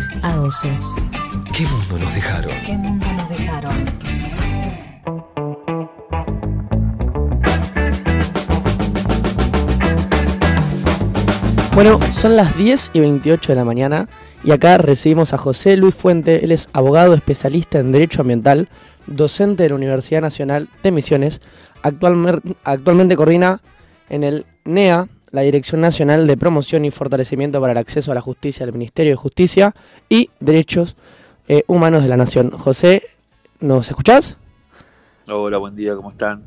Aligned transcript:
10 0.00 0.24
a 0.24 0.34
12. 0.34 0.78
¿Qué 1.54 1.66
mundo 1.66 1.98
nos 1.98 2.14
dejaron? 2.14 2.52
¿Qué 2.64 2.72
mundo 2.72 3.06
nos 3.12 3.28
dejaron? 3.28 3.84
Bueno, 11.74 12.00
son 12.12 12.36
las 12.36 12.56
10 12.56 12.92
y 12.94 13.00
28 13.00 13.52
de 13.52 13.56
la 13.56 13.64
mañana 13.66 14.08
y 14.42 14.52
acá 14.52 14.78
recibimos 14.78 15.34
a 15.34 15.38
José 15.38 15.76
Luis 15.76 15.94
Fuente. 15.94 16.46
Él 16.46 16.52
es 16.52 16.70
abogado 16.72 17.12
especialista 17.12 17.78
en 17.78 17.92
Derecho 17.92 18.22
Ambiental, 18.22 18.68
docente 19.06 19.64
de 19.64 19.68
la 19.68 19.74
Universidad 19.74 20.22
Nacional 20.22 20.68
de 20.82 20.92
Misiones. 20.92 21.42
Actualmente, 21.82 22.56
actualmente 22.64 23.16
coordina 23.16 23.60
en 24.08 24.24
el 24.24 24.46
NEA, 24.64 25.08
la 25.32 25.42
Dirección 25.42 25.80
Nacional 25.80 26.26
de 26.26 26.36
Promoción 26.36 26.84
y 26.84 26.90
Fortalecimiento 26.90 27.60
para 27.60 27.72
el 27.72 27.78
Acceso 27.78 28.12
a 28.12 28.14
la 28.14 28.20
Justicia 28.20 28.66
del 28.66 28.72
Ministerio 28.72 29.12
de 29.12 29.16
Justicia 29.16 29.74
y 30.08 30.30
Derechos 30.40 30.96
eh, 31.48 31.62
Humanos 31.66 32.02
de 32.02 32.08
la 32.08 32.16
Nación. 32.16 32.50
José, 32.50 33.02
¿nos 33.60 33.88
escuchás? 33.88 34.36
Hola, 35.28 35.58
buen 35.58 35.74
día, 35.74 35.94
¿cómo 35.94 36.10
están? 36.10 36.44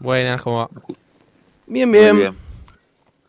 Buenas, 0.00 0.42
¿cómo 0.42 0.58
va? 0.58 0.70
Bien, 1.66 1.90
bien. 1.90 2.34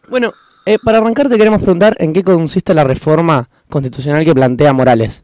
Bueno, 0.09 0.33
eh, 0.65 0.77
para 0.83 0.97
arrancar 0.97 1.29
te 1.29 1.37
queremos 1.37 1.61
preguntar 1.61 1.95
en 1.99 2.13
qué 2.13 2.23
consiste 2.23 2.73
la 2.73 2.83
reforma 2.83 3.49
constitucional 3.69 4.25
que 4.25 4.33
plantea 4.33 4.73
Morales. 4.73 5.23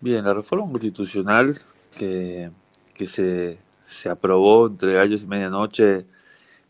Bien, 0.00 0.24
la 0.24 0.32
reforma 0.32 0.70
constitucional 0.70 1.54
que, 1.96 2.50
que 2.94 3.06
se, 3.06 3.58
se 3.82 4.08
aprobó 4.08 4.68
entre 4.68 4.94
gallos 4.94 5.22
y 5.22 5.26
medianoche 5.26 6.06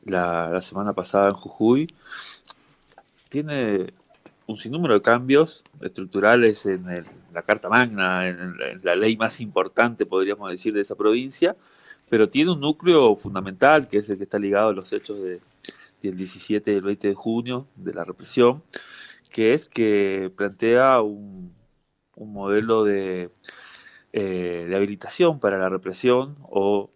la, 0.08 0.50
la 0.50 0.60
semana 0.60 0.92
pasada 0.92 1.28
en 1.28 1.34
Jujuy. 1.34 1.88
Tiene 3.28 3.92
un 4.46 4.56
sinnúmero 4.56 4.94
de 4.94 5.02
cambios 5.02 5.64
estructurales 5.82 6.66
en 6.66 6.88
el- 6.88 7.06
la 7.32 7.42
Carta 7.42 7.68
Magna, 7.68 8.28
en, 8.28 8.38
en 8.40 8.80
la 8.84 8.96
ley 8.96 9.16
más 9.16 9.40
importante, 9.40 10.06
podríamos 10.06 10.50
decir, 10.50 10.73
de 10.74 10.80
esa 10.82 10.95
provincia, 10.96 11.56
pero 12.09 12.28
tiene 12.30 12.52
un 12.52 12.60
núcleo 12.60 13.15
fundamental 13.16 13.88
que 13.88 13.98
es 13.98 14.09
el 14.10 14.18
que 14.18 14.24
está 14.24 14.38
ligado 14.38 14.70
a 14.70 14.73
los 14.73 14.92
hechos 14.92 15.20
de, 15.23 15.40
del 16.02 16.16
17 16.16 16.72
y 16.72 16.76
el 16.76 16.82
20 16.82 17.09
de 17.09 17.15
junio 17.15 17.66
de 17.76 17.95
la 17.95 18.04
represión, 18.04 18.62
que 19.30 19.54
es 19.54 19.66
que 19.66 20.32
plantea 20.37 21.02
un, 21.02 21.52
un 22.16 22.32
modelo 22.34 22.84
de, 22.84 23.30
eh, 24.12 24.66
de 24.68 24.76
habilitación 24.76 25.40
para 25.40 25.59
la 25.59 25.68
represión 25.68 26.37
o, 26.43 26.90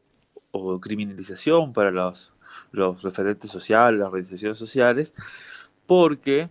o 0.52 0.80
criminalización 0.80 1.72
para 1.72 1.90
los, 1.90 2.31
los 2.72 3.02
referentes 3.02 3.50
sociales, 3.50 4.00
las 4.00 4.08
organizaciones 4.08 4.58
sociales, 4.58 5.14
porque 5.86 6.48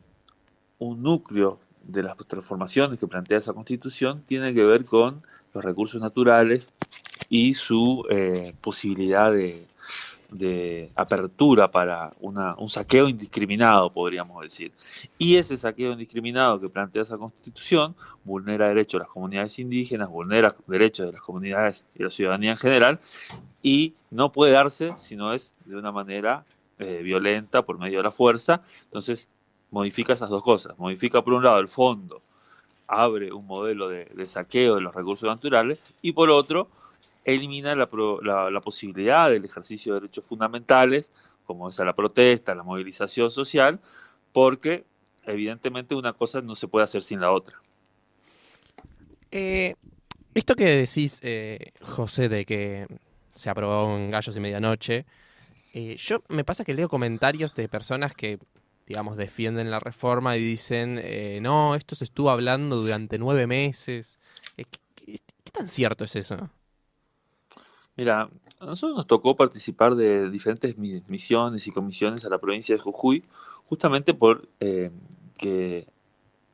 un 0.80 1.04
núcleo 1.04 1.60
de 1.84 2.04
las 2.04 2.16
transformaciones 2.18 3.00
que 3.00 3.08
plantea 3.08 3.40
esa 3.40 3.54
constitución 3.54 4.24
tiene 4.26 4.54
que 4.54 4.64
ver 4.64 4.86
con 4.86 5.22
los 5.54 5.64
recursos 5.64 6.02
naturales 6.02 6.74
y 7.30 7.56
su 7.56 8.06
eh, 8.10 8.54
posibilidad 8.62 9.32
de, 9.32 9.66
de 10.32 10.92
apertura 10.96 11.70
para 11.70 12.14
una- 12.22 12.56
un 12.58 12.70
saqueo 12.70 13.10
indiscriminado, 13.10 13.92
podríamos 13.92 14.42
decir. 14.42 14.72
Y 15.18 15.36
ese 15.36 15.58
saqueo 15.58 15.92
indiscriminado 15.92 16.60
que 16.60 16.70
plantea 16.70 17.04
esa 17.04 17.18
constitución 17.18 17.96
vulnera 18.24 18.70
derechos 18.70 19.00
de 19.00 19.04
las 19.04 19.14
comunidades 19.14 19.60
indígenas, 19.60 20.10
vulnera 20.10 20.56
derechos 20.68 21.06
de 21.08 21.12
las 21.12 21.22
comunidades 21.22 21.86
y 21.96 22.04
la 22.04 22.10
ciudadanía 22.10 22.52
en 22.52 22.58
general, 22.58 23.00
y 23.62 23.94
no 24.10 24.32
puede 24.32 24.54
darse 24.54 24.94
si 24.98 25.16
no 25.18 25.34
es 25.34 25.54
de 25.66 25.76
una 25.76 25.92
manera 25.92 26.46
eh, 26.80 27.02
violenta 27.04 27.62
por 27.64 27.78
medio 27.78 27.98
de 28.00 28.04
la 28.04 28.12
fuerza. 28.12 28.62
Entonces, 28.86 29.28
modifica 29.70 30.14
esas 30.14 30.30
dos 30.30 30.42
cosas. 30.44 30.80
Modifica, 30.80 31.22
por 31.22 31.34
un 31.34 31.44
lado, 31.44 31.60
el 31.60 31.68
fondo, 31.68 32.22
abre 32.88 33.32
un 33.32 33.46
modelo 33.46 33.88
de, 33.88 34.06
de 34.06 34.28
saqueo 34.28 34.76
de 34.76 34.82
los 34.82 34.96
recursos 34.96 35.28
naturales, 35.28 35.82
y 36.02 36.14
por 36.14 36.30
otro, 36.30 36.70
elimina 37.26 37.76
la, 37.76 37.90
pro- 37.90 38.22
la- 38.22 38.50
la 38.52 38.62
posibilidad 38.62 39.30
del 39.30 39.46
ejercicio 39.46 39.94
de 39.94 40.02
derechos 40.02 40.26
fundamentales, 40.26 41.12
como 41.46 41.70
es 41.70 41.78
la 41.80 41.96
protesta, 41.96 42.56
la 42.56 42.64
movilización 42.64 43.32
social, 43.32 43.80
porque 44.34 44.86
evidentemente 45.26 45.96
una 45.96 46.14
cosa 46.14 46.42
no 46.42 46.56
se 46.56 46.68
puede 46.68 46.86
hacer 46.86 47.04
sin 47.04 47.22
la 47.22 47.32
otra. 47.32 47.62
Eh, 49.32 49.76
esto 50.34 50.56
que 50.56 50.66
decís, 50.66 51.20
eh, 51.24 51.72
José, 51.82 52.30
de 52.30 52.46
que 52.46 52.88
se 53.34 53.50
aprobó 53.50 53.98
en 53.98 54.12
Gallos 54.12 54.36
y 54.36 54.40
Medianoche, 54.40 55.06
eh, 55.74 55.98
yo 55.98 56.24
me 56.30 56.46
pasa 56.46 56.66
que 56.66 56.74
leo 56.76 56.90
comentarios 56.90 57.56
de 57.56 57.70
personas 57.70 58.16
que, 58.16 58.40
digamos, 58.88 59.18
defienden 59.18 59.72
la 59.72 59.80
reforma 59.80 60.38
y 60.38 60.44
dicen, 60.44 61.00
eh, 61.04 61.40
no, 61.42 61.76
esto 61.76 61.96
se 61.96 62.06
estuvo 62.06 62.32
hablando 62.32 62.78
durante 62.78 63.20
nueve 63.20 63.48
meses. 63.48 64.20
Eh, 64.58 64.66
¿qué, 64.66 64.80
qué- 64.96 65.20
qué 65.44 65.52
tan 65.52 65.68
cierto 65.70 66.06
es 66.06 66.16
eso? 66.16 66.52
Mira, 67.98 68.30
a 68.60 68.66
nosotros 68.66 68.96
nos 68.98 69.08
tocó 69.08 69.36
participar 69.36 69.96
de 69.96 70.30
diferentes 70.30 70.78
mi- 70.78 71.04
misiones 71.08 71.68
y 71.68 71.72
comisiones 71.72 72.26
a 72.26 72.30
la 72.30 72.40
provincia 72.40 72.76
de 72.76 72.82
Jujuy, 72.82 73.24
justamente 73.66 74.14
por 74.14 74.48
eh, 74.60 74.92
que 75.38 75.88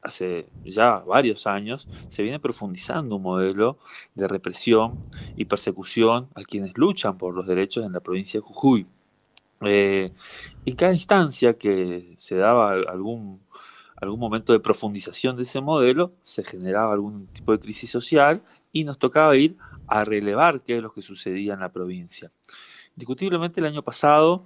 hace 0.01 0.47
ya 0.63 0.99
varios 0.99 1.47
años 1.47 1.87
se 2.07 2.23
viene 2.23 2.39
profundizando 2.39 3.17
un 3.17 3.23
modelo 3.23 3.79
de 4.15 4.27
represión 4.27 4.99
y 5.35 5.45
persecución 5.45 6.29
a 6.35 6.43
quienes 6.43 6.77
luchan 6.77 7.17
por 7.17 7.35
los 7.35 7.47
derechos 7.47 7.85
en 7.85 7.93
la 7.93 8.01
provincia 8.01 8.39
de 8.39 8.45
Jujuy. 8.45 8.87
Eh, 9.61 10.13
en 10.65 10.75
cada 10.75 10.93
instancia 10.93 11.57
que 11.57 12.13
se 12.17 12.35
daba 12.35 12.73
algún, 12.73 13.41
algún 13.95 14.19
momento 14.19 14.53
de 14.53 14.59
profundización 14.59 15.35
de 15.35 15.43
ese 15.43 15.61
modelo, 15.61 16.13
se 16.21 16.43
generaba 16.43 16.93
algún 16.93 17.27
tipo 17.27 17.51
de 17.53 17.59
crisis 17.59 17.89
social 17.89 18.43
y 18.71 18.83
nos 18.83 18.97
tocaba 18.99 19.35
ir 19.35 19.57
a 19.87 20.03
relevar 20.03 20.61
qué 20.61 20.77
es 20.77 20.83
lo 20.83 20.91
que 20.91 21.01
sucedía 21.01 21.53
en 21.53 21.61
la 21.61 21.71
provincia. 21.71 22.31
Indiscutiblemente 22.95 23.59
el 23.59 23.67
año 23.67 23.83
pasado 23.83 24.45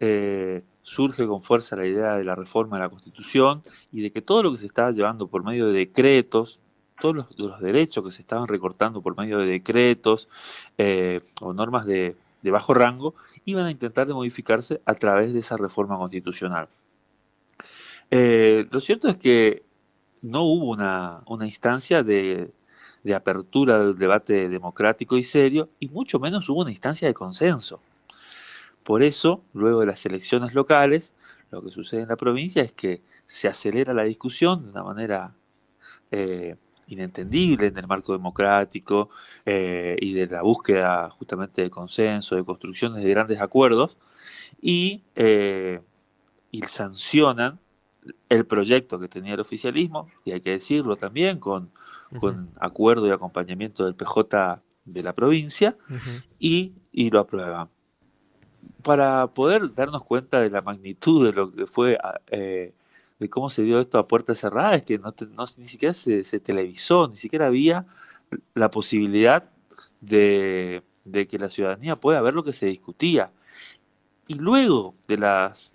eh, 0.00 0.62
surge 0.82 1.26
con 1.26 1.42
fuerza 1.42 1.76
la 1.76 1.86
idea 1.86 2.16
de 2.16 2.24
la 2.24 2.34
reforma 2.34 2.76
de 2.76 2.84
la 2.84 2.88
Constitución 2.88 3.62
y 3.92 4.00
de 4.02 4.10
que 4.10 4.22
todo 4.22 4.42
lo 4.42 4.52
que 4.52 4.58
se 4.58 4.66
estaba 4.66 4.90
llevando 4.90 5.28
por 5.28 5.44
medio 5.44 5.66
de 5.66 5.72
decretos, 5.72 6.58
todos 6.98 7.26
los, 7.36 7.60
derechos 7.60 8.04
que 8.04 8.10
se 8.10 8.22
estaban 8.22 8.48
recortando 8.48 9.02
por 9.02 9.16
medio 9.16 9.38
de 9.38 9.46
decretos 9.46 10.28
eh, 10.78 11.20
o 11.40 11.52
normas 11.52 11.86
de, 11.86 12.16
bajo 12.42 12.74
rango, 12.74 13.14
iban 13.44 13.66
a 13.66 13.70
intentar 13.70 14.06
de 14.06 14.14
modificarse 14.14 14.80
a 14.84 14.94
través 14.94 15.32
de 15.32 15.40
esa 15.40 15.56
reforma 15.56 15.96
constitucional. 15.98 16.68
Eh, 18.10 18.66
lo 18.70 18.80
cierto 18.80 19.08
es 19.08 19.16
que 19.16 19.62
no 20.22 20.42
hubo 20.42 20.72
una 20.72 21.44
instancia 21.44 22.02
de, 22.02 22.50
de 23.02 23.14
apertura 23.14 23.78
del 23.78 23.96
debate 23.96 24.48
democrático 24.48 25.16
y 25.16 25.24
serio, 25.24 25.70
y 25.78 25.88
mucho 25.88 26.18
menos 26.18 26.48
hubo 26.48 26.60
una 26.60 26.70
instancia 26.70 27.08
de 27.08 27.14
consenso. 27.14 27.80
Por 28.84 29.02
eso, 29.02 29.42
luego 29.52 29.80
de 29.80 29.86
las 29.86 30.04
elecciones 30.06 30.54
locales, 30.54 31.14
lo 31.50 31.62
que 31.62 31.70
sucede 31.70 32.02
en 32.02 32.08
la 32.08 32.16
provincia 32.16 32.62
es 32.62 32.72
que 32.72 33.02
se 33.26 33.48
acelera 33.48 33.92
la 33.92 34.04
discusión 34.04 34.64
de 34.64 34.70
una 34.70 34.82
manera 34.82 35.34
eh, 36.10 36.56
inentendible 36.88 37.66
en 37.66 37.76
el 37.76 37.86
marco 37.86 38.12
democrático 38.12 39.10
eh, 39.46 39.96
y 40.00 40.12
de 40.12 40.26
la 40.26 40.42
búsqueda 40.42 41.10
justamente 41.10 41.62
de 41.62 41.70
consenso, 41.70 42.36
de 42.36 42.44
construcciones 42.44 43.02
de 43.02 43.10
grandes 43.10 43.40
acuerdos, 43.40 43.96
y, 44.60 45.02
eh, 45.14 45.80
y 46.50 46.62
sancionan 46.62 47.58
el 48.28 48.46
proyecto 48.46 48.98
que 48.98 49.08
tenía 49.08 49.34
el 49.34 49.40
oficialismo, 49.40 50.08
y 50.24 50.32
hay 50.32 50.40
que 50.40 50.50
decirlo 50.50 50.96
también, 50.96 51.38
con, 51.38 51.70
con 52.18 52.50
acuerdo 52.60 53.06
y 53.06 53.10
acompañamiento 53.10 53.84
del 53.84 53.94
PJ 53.94 54.60
de 54.84 55.02
la 55.02 55.12
provincia, 55.12 55.76
y, 56.38 56.72
y 56.92 57.10
lo 57.10 57.20
aprueban. 57.20 57.68
Para 58.82 59.26
poder 59.28 59.74
darnos 59.74 60.04
cuenta 60.04 60.40
de 60.40 60.50
la 60.50 60.62
magnitud 60.62 61.26
de 61.26 61.32
lo 61.32 61.52
que 61.52 61.66
fue, 61.66 61.96
a- 62.02 62.20
eh, 62.28 62.72
de 63.18 63.28
cómo 63.28 63.50
se 63.50 63.62
dio 63.62 63.78
esto 63.80 63.98
a 63.98 64.08
puertas 64.08 64.38
cerradas, 64.38 64.78
es 64.78 64.82
que 64.84 64.98
no, 64.98 65.12
te- 65.12 65.26
no- 65.26 65.44
ni 65.58 65.66
siquiera 65.66 65.92
se, 65.92 66.24
se 66.24 66.40
televisó, 66.40 67.06
ni 67.08 67.16
siquiera 67.16 67.46
había 67.46 67.84
la 68.54 68.70
posibilidad 68.70 69.44
de, 70.00 70.82
de 71.04 71.26
que 71.28 71.38
la 71.38 71.48
ciudadanía 71.50 71.96
pueda 71.96 72.22
ver 72.22 72.32
lo 72.34 72.42
que 72.42 72.54
se 72.54 72.66
discutía. 72.66 73.30
Y 74.26 74.34
luego 74.34 74.94
de 75.08 75.18
las, 75.18 75.72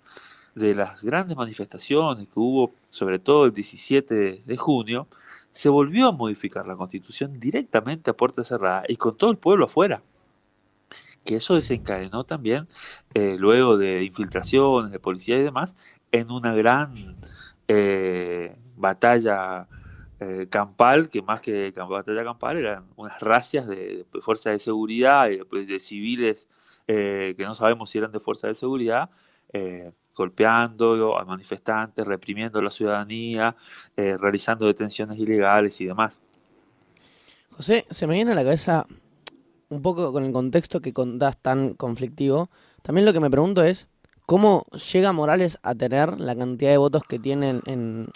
de 0.56 0.74
las 0.74 1.04
grandes 1.04 1.36
manifestaciones 1.36 2.26
que 2.26 2.40
hubo, 2.40 2.72
sobre 2.90 3.20
todo 3.20 3.44
el 3.44 3.52
17 3.52 4.14
de, 4.14 4.42
de 4.44 4.56
junio, 4.56 5.06
se 5.52 5.68
volvió 5.68 6.08
a 6.08 6.12
modificar 6.12 6.66
la 6.66 6.76
constitución 6.76 7.38
directamente 7.38 8.10
a 8.10 8.14
puerta 8.14 8.42
cerrada 8.42 8.82
y 8.88 8.96
con 8.96 9.16
todo 9.16 9.30
el 9.30 9.36
pueblo 9.36 9.66
afuera. 9.66 10.02
Que 11.24 11.36
eso 11.36 11.54
desencadenó 11.54 12.24
también, 12.24 12.66
eh, 13.14 13.36
luego 13.38 13.78
de 13.78 14.02
infiltraciones 14.02 14.90
de 14.92 14.98
policía 14.98 15.38
y 15.38 15.42
demás, 15.42 15.76
en 16.10 16.30
una 16.30 16.54
gran 16.54 17.16
eh, 17.68 18.56
batalla 18.76 19.68
eh, 20.20 20.46
campal, 20.48 21.10
que 21.10 21.20
más 21.22 21.42
que 21.42 21.72
batalla 21.72 22.24
campal 22.24 22.56
eran 22.56 22.84
unas 22.96 23.20
racias 23.20 23.66
de, 23.66 24.06
de 24.10 24.20
fuerzas 24.22 24.54
de 24.54 24.58
seguridad 24.58 25.28
y 25.28 25.36
después 25.38 25.68
de 25.68 25.78
civiles 25.80 26.48
eh, 26.88 27.34
que 27.36 27.44
no 27.44 27.54
sabemos 27.54 27.90
si 27.90 27.98
eran 27.98 28.12
de 28.12 28.20
fuerzas 28.20 28.48
de 28.48 28.54
seguridad, 28.54 29.10
eh, 29.52 29.92
golpeando 30.16 31.18
a 31.18 31.24
manifestantes, 31.24 32.06
reprimiendo 32.06 32.58
a 32.58 32.62
la 32.62 32.70
ciudadanía, 32.70 33.54
eh, 33.96 34.16
realizando 34.18 34.66
detenciones 34.66 35.18
ilegales 35.18 35.80
y 35.80 35.86
demás. 35.86 36.20
José, 37.50 37.84
se 37.90 38.06
me 38.06 38.14
viene 38.14 38.32
a 38.32 38.34
la 38.34 38.42
cabeza 38.42 38.86
un 39.68 39.82
poco 39.82 40.12
con 40.12 40.24
el 40.24 40.32
contexto 40.32 40.80
que 40.80 40.92
contás 40.92 41.36
tan 41.38 41.74
conflictivo. 41.74 42.50
También 42.82 43.04
lo 43.04 43.12
que 43.12 43.20
me 43.20 43.30
pregunto 43.30 43.62
es, 43.62 43.88
¿cómo 44.26 44.66
llega 44.92 45.12
Morales 45.12 45.58
a 45.62 45.74
tener 45.74 46.20
la 46.20 46.34
cantidad 46.36 46.70
de 46.70 46.78
votos 46.78 47.02
que 47.04 47.18
tiene 47.18 47.60
en, 47.66 48.08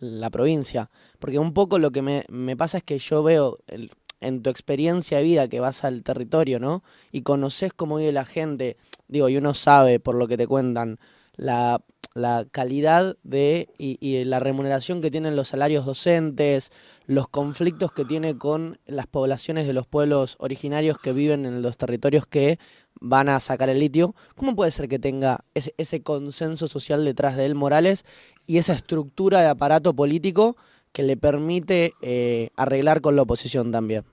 la 0.00 0.30
provincia? 0.30 0.90
Porque 1.18 1.38
un 1.38 1.52
poco 1.52 1.78
lo 1.78 1.90
que 1.90 2.02
me, 2.02 2.24
me 2.28 2.56
pasa 2.56 2.78
es 2.78 2.84
que 2.84 2.98
yo 2.98 3.22
veo 3.22 3.58
el, 3.66 3.90
en 4.26 4.42
tu 4.42 4.50
experiencia 4.50 5.18
de 5.18 5.24
vida 5.24 5.48
que 5.48 5.60
vas 5.60 5.84
al 5.84 6.02
territorio, 6.02 6.58
¿no? 6.60 6.82
Y 7.12 7.22
conoces 7.22 7.72
cómo 7.72 7.96
vive 7.96 8.12
la 8.12 8.24
gente, 8.24 8.76
digo, 9.08 9.28
y 9.28 9.36
uno 9.36 9.54
sabe 9.54 10.00
por 10.00 10.14
lo 10.14 10.28
que 10.28 10.36
te 10.36 10.46
cuentan 10.46 10.98
la, 11.36 11.82
la 12.14 12.46
calidad 12.50 13.16
de 13.24 13.68
y, 13.76 13.98
y, 14.00 14.24
la 14.24 14.38
remuneración 14.38 15.00
que 15.00 15.10
tienen 15.10 15.36
los 15.36 15.48
salarios 15.48 15.84
docentes, 15.84 16.70
los 17.06 17.28
conflictos 17.28 17.92
que 17.92 18.04
tiene 18.04 18.38
con 18.38 18.78
las 18.86 19.06
poblaciones 19.06 19.66
de 19.66 19.72
los 19.72 19.86
pueblos 19.86 20.36
originarios 20.38 20.98
que 20.98 21.12
viven 21.12 21.44
en 21.44 21.60
los 21.60 21.76
territorios 21.76 22.26
que 22.26 22.58
van 23.00 23.28
a 23.28 23.40
sacar 23.40 23.68
el 23.68 23.80
litio. 23.80 24.14
¿Cómo 24.36 24.54
puede 24.54 24.70
ser 24.70 24.88
que 24.88 25.00
tenga 25.00 25.44
ese, 25.54 25.74
ese 25.76 26.02
consenso 26.02 26.68
social 26.68 27.04
detrás 27.04 27.36
de 27.36 27.46
él, 27.46 27.56
Morales, 27.56 28.04
y 28.46 28.58
esa 28.58 28.74
estructura 28.74 29.40
de 29.40 29.48
aparato 29.48 29.94
político 29.94 30.56
que 30.92 31.02
le 31.02 31.16
permite 31.16 31.94
eh, 32.02 32.50
arreglar 32.56 33.00
con 33.00 33.16
la 33.16 33.22
oposición 33.22 33.72
también? 33.72 34.04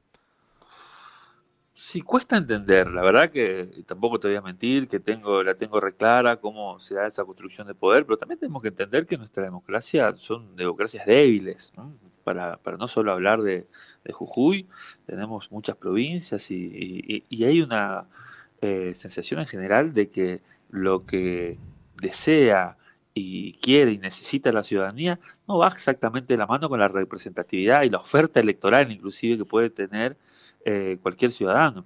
Sí, 1.83 2.01
cuesta 2.01 2.38
entender, 2.38 2.92
la 2.92 3.01
verdad 3.01 3.31
que 3.31 3.66
tampoco 3.88 4.19
te 4.19 4.28
voy 4.28 4.38
a 4.38 4.42
mentir, 4.42 4.88
que 4.88 5.00
tengo, 5.00 5.42
la 5.42 5.56
tengo 5.56 5.80
reclara 5.80 6.38
cómo 6.38 6.80
se 6.80 6.94
da 6.94 7.07
esa 7.07 7.25
construcción 7.25 7.66
de 7.66 7.74
poder, 7.74 8.06
pero 8.06 8.18
también 8.19 8.39
tenemos 8.39 8.62
que 8.62 8.68
entender 8.68 9.07
que 9.07 9.18
nuestra 9.18 9.44
democracia 9.44 10.13
son 10.16 10.56
democracias 10.56 11.07
débiles. 11.07 11.74
Para, 12.24 12.57
para, 12.57 12.78
no 12.78 12.88
solo 12.88 13.12
hablar 13.12 13.42
de, 13.42 13.68
de, 14.04 14.13
Jujuy, 14.13 14.68
tenemos 15.07 15.51
muchas 15.51 15.75
provincias 15.75 16.51
y, 16.51 16.56
y, 16.56 17.25
y 17.28 17.45
hay 17.45 17.62
una 17.63 18.06
eh, 18.62 18.94
sensación 18.94 19.39
en 19.39 19.48
general 19.48 19.95
de 19.95 20.12
que 20.12 20.42
lo 20.69 21.00
que 21.00 21.57
desea 22.00 22.78
y 23.13 23.54
quiere 23.54 23.92
y 23.92 23.98
necesita 23.98 24.52
la 24.52 24.63
ciudadanía 24.63 25.19
no 25.48 25.58
va 25.58 25.68
exactamente 25.68 26.34
de 26.34 26.38
la 26.38 26.48
mano 26.48 26.69
con 26.69 26.80
la 26.80 26.88
representatividad 26.88 27.84
y 27.84 27.90
la 27.90 27.98
oferta 27.98 28.40
electoral 28.40 28.92
inclusive 28.92 29.38
que 29.38 29.46
puede 29.46 29.69
tener 29.69 30.18
eh, 30.66 30.98
cualquier 31.02 31.31
ciudadano. 31.31 31.86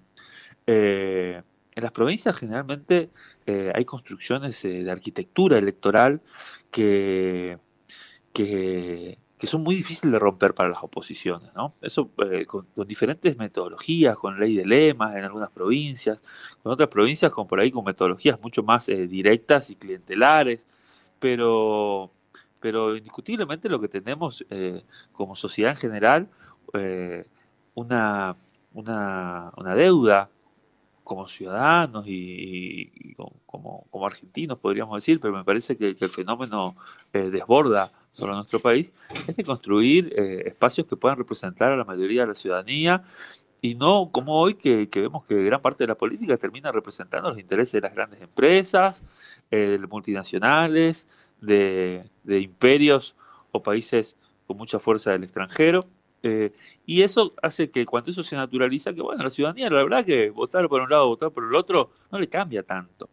Eh, 0.68 1.42
en 1.74 1.84
las 1.84 1.92
provincias 1.92 2.38
generalmente 2.38 3.10
eh, 3.46 3.72
hay 3.74 3.86
construcciones 3.86 4.62
de 4.64 4.90
arquitectura 4.90 5.58
electoral 5.58 6.22
que, 6.72 7.58
que, 8.34 9.18
son 9.44 9.62
muy 9.62 9.76
difíciles 9.76 10.12
de 10.12 10.18
romper 10.18 10.56
para 10.56 10.70
las 10.70 10.82
oposiciones. 10.82 11.54
¿no? 11.54 11.76
Eso 11.82 12.10
con, 12.48 12.66
con, 12.74 12.88
diferentes 12.88 13.38
metodologías, 13.38 14.18
con 14.18 14.40
ley 14.40 14.56
de 14.56 14.66
lemas 14.66 15.16
en 15.16 15.24
algunas 15.24 15.52
provincias, 15.52 16.20
con 16.64 16.72
otras 16.72 16.90
provincias 16.90 17.32
con 17.32 17.46
por 17.48 17.60
ahí 17.60 17.70
con 17.70 17.86
metodologías 17.86 18.42
mucho 18.42 18.64
más 18.64 18.88
directas 18.88 19.70
y 19.70 19.76
clientelares, 19.76 20.66
pero, 21.20 22.12
pero 22.60 22.96
indiscutiblemente 22.96 23.70
lo 23.70 23.80
que 23.80 23.88
tenemos 23.88 24.46
como 25.14 25.36
sociedad 25.36 25.72
en 25.72 25.78
general, 25.78 26.30
una 27.74 28.36
una, 28.76 29.52
una 29.56 29.74
deuda 29.74 30.30
como 31.04 31.28
ciudadanos 31.28 32.06
y, 32.08 32.92
y 32.94 33.14
como, 33.16 33.86
como, 33.90 34.06
argentinos, 34.06 34.60
podríamos 34.60 34.98
decir, 34.98 35.20
pero 35.20 35.34
me 35.34 35.44
parece 35.44 35.78
que, 35.78 35.96
que 35.96 36.06
el 36.06 36.12
fenómeno 36.12 36.76
eh, 37.14 37.30
desborda 37.30 37.92
sobre 38.14 38.34
nuestro 38.34 38.60
país, 38.60 38.92
es 39.28 39.36
de 39.36 39.44
construir 39.44 40.14
eh, 40.18 40.44
espacios 40.46 40.88
que 40.88 40.96
puedan 40.96 41.18
representar 41.18 41.72
a 41.72 41.78
la 41.78 41.84
mayoría 41.84 42.22
de 42.22 42.28
la 42.28 42.34
ciudadanía 42.34 43.04
y 43.66 43.74
no 43.74 44.10
como 44.12 44.40
hoy 44.40 44.54
que, 44.54 44.88
vemos 44.94 45.26
que 45.26 45.44
gran 45.44 45.60
parte 45.60 45.84
de 45.84 45.88
la 45.88 45.96
política 45.96 46.38
termina 46.38 46.72
representando 46.72 47.30
los 47.30 47.40
intereses 47.40 47.74
de 47.74 47.82
las 47.82 47.96
grandes 47.96 48.22
empresas, 48.22 49.42
eh, 49.50 49.78
de 49.80 49.88
multinacionales, 49.88 51.08
de, 51.42 52.06
imperios 52.28 53.16
o 53.52 53.64
países 53.64 54.18
con 54.46 54.58
mucha 54.58 54.78
fuerza 54.78 55.12
del 55.12 55.24
extranjero. 55.24 55.80
Eh, 56.22 56.54
y 56.86 57.02
eso 57.02 57.34
hace 57.42 57.72
que 57.72 57.88
cuando 57.88 58.12
eso 58.12 58.22
se 58.22 58.36
naturaliza, 58.36 58.94
que 58.94 59.02
bueno, 59.02 59.24
la 59.24 59.32
ciudadanía, 59.32 59.70
la 59.72 59.82
verdad 59.82 60.06
que 60.06 60.30
votar 60.30 60.70
por 60.70 60.82
un 60.82 60.90
lado, 60.90 61.08
votar 61.08 61.32
por 61.32 61.44
el 61.44 61.56
otro, 61.56 61.92
no 62.12 62.20
le 62.20 62.30
cambia 62.30 62.62
tanto. 62.62 63.10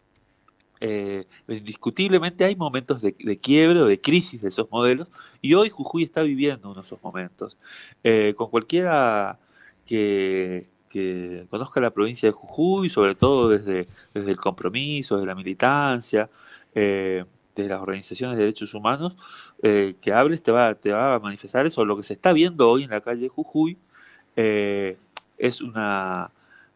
Eh, 0.81 1.25
indiscutiblemente 1.48 2.44
hay 2.44 2.56
momentos 2.56 3.00
de, 3.00 3.14
de, 3.19 3.38
quiebre 3.38 3.81
o 3.81 3.87
de 3.87 4.00
crisis 4.00 4.43
de 4.43 4.48
esos 4.48 4.70
modelos, 4.70 5.08
y 5.40 5.55
hoy 5.55 5.70
Jujuy 5.70 6.02
está 6.02 6.22
viviendo 6.22 6.70
uno 6.70 6.81
de 6.81 6.87
esos 6.87 7.02
momentos. 7.02 7.56
Eh, 8.05 8.34
con 8.37 8.50
cualquiera 8.50 9.38
que, 10.89 11.47
conozca 11.50 11.81
la 11.81 11.91
provincia 11.91 12.29
de 12.29 12.33
Jujuy, 12.33 12.91
sobre 12.91 13.15
todo 13.15 13.49
desde, 13.49 13.87
desde 14.12 14.31
el 14.31 14.37
compromiso, 14.37 15.17
desde 15.17 15.27
la 15.27 15.35
militancia, 15.35 16.29
eh, 16.75 17.25
de 17.55 17.69
las 17.69 17.81
organizaciones 17.81 18.37
de 18.37 18.44
derechos 18.44 18.75
humanos, 18.75 19.15
eh, 19.62 19.94
que 20.00 20.12
hables 20.12 20.43
te 20.43 20.53
va, 20.53 20.75
te 20.75 20.93
va 20.93 21.15
a 21.15 21.19
manifestar 21.19 21.67
eso. 21.67 21.85
Lo 21.85 21.97
que 21.97 22.03
se 22.03 22.15
está 22.15 22.33
viendo 22.33 22.69
hoy 22.71 22.85
en 22.85 22.91
la 22.91 23.00
calle 23.00 23.29
Jujuy 23.29 23.77
eh, 24.37 24.97
es 25.39 25.61
una 25.61 26.31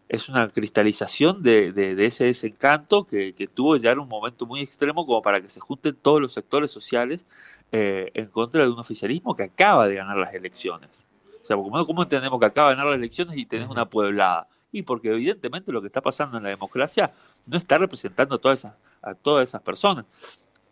es 0.09 0.29
una 0.29 0.49
cristalización 0.49 1.43
de, 1.43 1.73
de, 1.73 1.97
de 1.97 2.07
ese 2.07 2.27
desencanto 2.27 3.05
que, 3.05 3.33
que, 3.35 3.49
tuvo 3.49 3.77
ya 3.77 3.91
en 3.91 3.99
un 3.99 4.09
momento 4.09 4.47
muy 4.47 4.61
extremo 4.61 5.05
como 5.05 5.21
para 5.21 5.41
que 5.41 5.51
se 5.51 5.59
junten 5.59 5.97
todos 5.97 6.21
los 6.21 6.33
sectores 6.33 6.71
sociales 6.71 7.27
eh, 7.73 8.13
en 8.15 8.27
contra 8.27 8.63
de 8.63 8.71
un 8.71 8.79
oficialismo 8.79 9.35
que 9.35 9.43
acaba 9.43 9.89
de 9.89 9.97
ganar 9.97 10.17
las 10.17 10.33
elecciones. 10.33 11.03
O 11.47 11.49
sea, 11.49 11.57
¿cómo, 11.57 11.87
cómo 11.87 12.03
entendemos 12.03 12.41
que 12.41 12.47
acaba 12.47 12.71
de 12.71 12.77
ganar 12.77 12.91
las 12.91 12.99
elecciones 12.99 13.39
y 13.39 13.47
tenés 13.47 13.69
una 13.69 13.89
pueblada? 13.89 14.49
Y 14.73 14.83
porque 14.83 15.11
evidentemente 15.11 15.71
lo 15.71 15.81
que 15.81 15.87
está 15.87 16.01
pasando 16.01 16.37
en 16.37 16.43
la 16.43 16.49
democracia 16.49 17.13
no 17.47 17.57
está 17.57 17.79
representando 17.79 18.35
a 18.35 18.39
todas 18.39 18.61
esas, 18.61 18.75
a 19.01 19.15
todas 19.15 19.49
esas 19.49 19.63
personas 19.63 20.05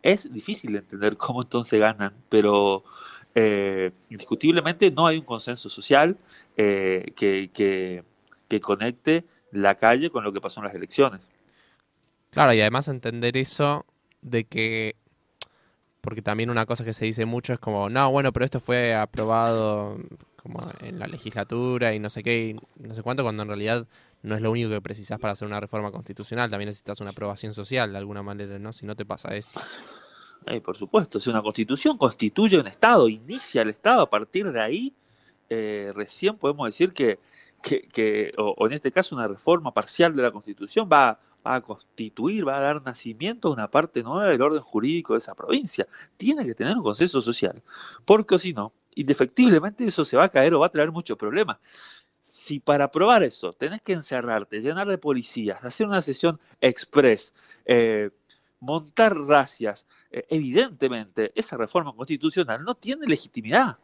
es 0.05 0.31
difícil 0.31 0.73
de 0.73 0.79
entender 0.81 1.17
cómo 1.17 1.43
entonces 1.43 1.81
ganan, 1.81 2.13
pero 2.29 2.85
eh, 3.35 3.91
indiscutiblemente 4.11 4.91
no 4.91 5.07
hay 5.07 5.19
un 5.19 5.25
consenso 5.25 5.71
social 5.71 6.17
eh, 6.59 7.13
que, 7.17 7.51
que, 7.53 8.05
que, 8.47 8.61
conecte 8.61 9.25
la 9.51 9.75
calle 9.77 10.11
con 10.11 10.23
lo 10.23 10.33
que 10.33 10.43
pasó 10.43 10.61
en 10.61 10.67
las 10.67 10.75
elecciones. 10.75 11.31
Claro, 12.31 12.53
y 12.53 12.61
además 12.61 12.89
entender 12.89 13.39
eso 13.39 13.87
de 14.21 14.45
que, 14.45 14.97
porque 16.03 16.21
también 16.21 16.51
una 16.51 16.67
cosa 16.67 16.85
que 16.85 16.93
se 16.93 17.07
dice 17.07 17.25
mucho 17.25 17.55
es 17.55 17.59
como, 17.59 17.89
no, 17.89 18.11
bueno, 18.11 18.31
pero 18.31 18.45
esto 18.45 18.61
fue 18.61 18.95
aprobado 18.95 19.97
como 20.45 20.71
en 20.81 20.99
la 20.99 21.07
legislatura 21.07 21.95
y 21.95 21.99
no 21.99 22.11
sé 22.11 22.23
qué, 22.23 22.51
y 22.51 22.83
no 22.83 22.95
sé 22.95 23.03
cuánto, 23.03 23.23
cuando 23.23 23.43
en 23.43 23.49
realidad 23.49 23.87
no 24.23 24.35
es 24.35 24.43
lo 24.43 24.51
único 24.51 24.69
que 24.69 24.81
precisas 24.83 25.19
para 25.19 25.33
hacer 25.33 25.49
una 25.49 25.59
reforma 25.59 25.91
constitucional, 25.91 26.51
también 26.51 26.69
necesitas 26.69 27.01
una 27.01 27.11
aprobación 27.11 27.55
social 27.55 27.93
de 27.93 27.99
alguna 27.99 28.23
manera, 28.23 28.59
¿no? 28.59 28.73
Si 28.75 28.85
no 28.85 28.95
te 28.95 29.07
pasa 29.07 29.35
esto. 29.35 29.59
Eh, 30.47 30.61
por 30.61 30.77
supuesto, 30.77 31.19
si 31.19 31.31
una 31.31 31.41
constitución 31.41 31.97
constituye 31.97 32.59
un 32.59 32.67
Estado, 32.67 33.09
inicia 33.09 33.63
el 33.63 33.71
Estado, 33.71 34.03
a 34.03 34.11
partir 34.11 34.53
de 34.53 34.61
ahí 34.61 34.95
eh, 35.49 35.93
recién 35.95 36.37
podemos 36.37 36.67
decir 36.67 36.93
que, 36.93 37.19
que, 37.63 38.35
o, 38.37 38.67
en 38.67 38.75
este 38.75 38.93
caso 38.93 39.15
una 39.15 39.27
reforma 39.27 39.73
parcial 39.73 40.15
de 40.15 40.23
la 40.23 40.31
constitución 40.31 40.91
va, 40.93 41.19
va, 41.47 41.55
a 41.55 41.61
constituir, 41.63 42.47
va 42.47 42.59
a 42.59 42.61
dar 42.61 42.83
nacimiento 42.83 43.49
a 43.49 43.53
una 43.53 43.71
parte 43.71 44.03
nueva 44.03 44.27
del 44.27 44.43
orden 44.43 44.61
jurídico 44.61 45.15
de 45.15 45.21
esa 45.21 45.35
provincia. 45.35 45.89
Tiene 46.19 46.45
que 46.45 46.55
tener 46.55 46.77
un 46.77 46.83
consenso 46.83 47.23
social, 47.23 47.63
porque 48.05 48.39
si 48.39 48.53
no, 48.53 48.75
indefectiblemente 48.95 49.85
eso 49.87 50.05
se 50.05 50.17
va 50.17 50.25
a 50.25 50.29
caer 50.29 50.55
o 50.55 50.61
va 50.61 50.67
a 50.67 50.71
traer 50.71 50.91
muchos 50.91 51.17
problemas 51.17 51.59
si 52.35 52.59
para 52.59 52.91
probar 52.91 53.23
eso 53.23 53.53
tenés 53.53 53.81
que 53.81 53.93
encerrarte, 53.93 54.61
llenar 54.61 54.89
de 54.89 54.99
policías, 54.99 55.65
hacer 55.65 55.87
una 55.87 56.03
sesión 56.03 56.41
express, 56.61 57.33
eh, 57.65 58.11
montar 58.61 59.17
racias, 59.17 59.87
eh, 60.11 60.27
evidentemente 60.29 61.33
esa 61.37 61.57
reforma 61.57 61.95
constitucional 61.95 62.65
no 62.65 62.75
tiene 62.75 63.07
legitimidad. 63.07 63.79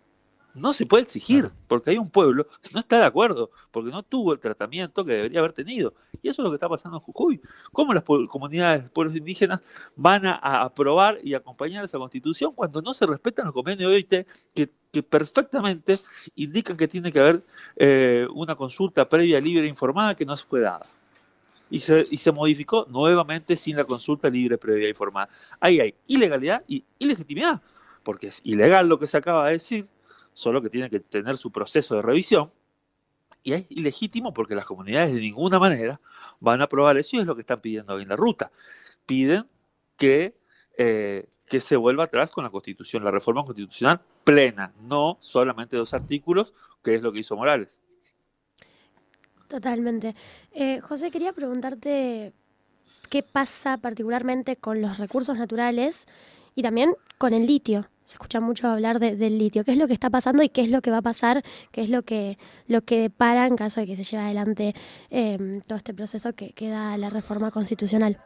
No 0.54 0.73
se 0.73 0.87
puede 0.87 1.04
exigir, 1.04 1.50
porque 1.69 1.90
hay 1.90 1.99
un 1.99 2.11
pueblo 2.11 2.47
que 2.62 2.71
no 2.73 2.80
está 2.80 2.99
de 2.99 3.04
acuerdo, 3.04 3.50
porque 3.71 3.90
no 3.90 4.02
tuvo 4.02 4.33
el 4.33 4.40
tratamiento 4.40 5.04
que 5.04 5.12
debería 5.12 5.40
haber 5.40 5.52
tenido. 5.52 5.95
Y 6.23 6.28
eso 6.28 6.42
es 6.42 6.45
lo 6.45 6.50
que 6.50 6.57
está 6.57 6.69
pasando 6.69 6.99
en 6.99 7.02
Jujuy. 7.02 7.40
¿Cómo 7.73 7.95
las 7.95 8.04
comunidades, 8.04 8.90
pueblos 8.90 9.16
indígenas 9.16 9.61
van 9.97 10.26
a, 10.26 10.37
aprobar 10.62 11.19
y 11.23 11.35
acompañar 11.35 11.85
esa 11.85 11.99
constitución 11.99 12.52
cuando 12.54 12.83
no 12.83 12.95
se 12.95 13.07
respetan 13.07 13.47
los 13.47 13.54
convenios 13.54 13.90
de 13.90 13.97
OIT 13.97 14.26
que 14.54 14.71
que 14.92 15.02
perfectamente 15.02 15.99
indican 16.35 16.76
que 16.76 16.88
tiene 16.88 17.12
que 17.12 17.21
haber 17.21 17.45
eh, 17.76 18.26
una 18.35 18.57
consulta 18.57 19.09
previa, 19.09 19.40
libre 19.40 19.64
e 19.64 19.69
informada 19.69 20.14
que 20.14 20.25
no 20.25 20.37
se 20.37 20.45
fue 20.45 20.61
dada. 20.61 20.80
Y 21.71 21.78
se, 21.78 22.04
y 22.11 22.16
se, 22.16 22.33
modificó 22.33 22.87
nuevamente 22.90 23.57
sin 23.57 23.76
la 23.76 23.85
consulta 23.85 24.28
libre, 24.28 24.59
previa 24.59 24.87
e 24.87 24.90
informada. 24.90 25.28
Ahí 25.61 25.78
hay 25.78 25.95
ilegalidad 26.09 26.64
y 26.66 26.85
ilegitimidad, 26.99 27.62
porque 28.02 28.28
es 28.28 28.40
ilegal 28.42 28.88
lo 28.88 28.99
que 28.99 29.07
se 29.07 29.16
acaba 29.16 29.47
de 29.47 29.52
decir, 29.52 29.87
solo 30.40 30.62
que 30.62 30.70
tiene 30.70 30.90
que 30.90 31.00
tener 31.00 31.37
su 31.37 31.50
proceso 31.50 31.97
de 31.97 32.02
revisión, 32.02 32.50
y 33.42 33.52
es 33.52 33.66
ilegítimo 33.70 34.35
porque 34.35 34.54
las 34.54 34.66
comunidades 34.66 35.14
de 35.14 35.20
ninguna 35.20 35.59
manera 35.59 36.00
van 36.40 36.61
a 36.61 36.64
aprobar 36.64 36.97
eso 36.99 37.16
y 37.16 37.20
es 37.20 37.26
lo 37.26 37.35
que 37.35 37.40
están 37.40 37.61
pidiendo 37.61 37.94
hoy 37.94 38.02
en 38.02 38.09
la 38.09 38.16
ruta. 38.16 38.50
Piden 39.06 39.47
que 39.97 40.35
eh, 40.76 41.26
que 41.50 41.61
se 41.61 41.76
vuelva 41.76 42.04
atrás 42.04 42.30
con 42.30 42.44
la 42.44 42.50
Constitución, 42.50 43.02
la 43.02 43.11
reforma 43.11 43.44
constitucional 43.44 44.00
plena, 44.23 44.73
no 44.82 45.18
solamente 45.18 45.76
dos 45.76 45.92
artículos, 45.92 46.54
que 46.82 46.94
es 46.94 47.02
lo 47.02 47.12
que 47.12 47.18
hizo 47.18 47.37
Morales. 47.37 47.80
Totalmente. 49.49 50.14
Eh, 50.52 50.80
José, 50.80 51.11
quería 51.11 51.32
preguntarte 51.32 52.32
qué 53.09 53.23
pasa 53.25 53.78
particularmente 53.78 54.54
con 54.54 54.80
los 54.80 54.99
recursos 54.99 55.37
naturales 55.37 56.06
y 56.54 56.62
también 56.62 56.94
con 57.18 57.35
el 57.35 57.47
litio. 57.47 57.88
Se 58.11 58.17
escucha 58.17 58.40
mucho 58.40 58.67
hablar 58.67 58.99
del 58.99 59.38
litio. 59.38 59.62
¿Qué 59.62 59.71
es 59.71 59.76
lo 59.76 59.87
que 59.87 59.93
está 59.93 60.11
pasando 60.11 60.43
y 60.43 60.49
qué 60.49 60.62
es 60.62 60.69
lo 60.69 60.83
que 60.83 60.90
va 60.90 60.97
a 60.97 61.02
pasar? 61.02 61.45
¿Qué 61.71 61.83
es 61.83 61.90
lo 61.90 62.02
que, 62.02 62.38
lo 62.67 62.83
que 62.83 63.09
para 63.09 63.47
en 63.47 63.55
caso 63.55 63.81
de 63.81 63.87
que 63.87 63.95
se 63.95 64.02
lleve 64.02 64.25
adelante 64.25 64.75
em, 65.11 65.61
todo 65.61 65.79
este 65.79 65.95
proceso 65.95 66.33
que, 66.33 66.52
queda 66.52 66.99
la 66.99 67.09
reforma 67.09 67.52
constitucional? 67.52 68.21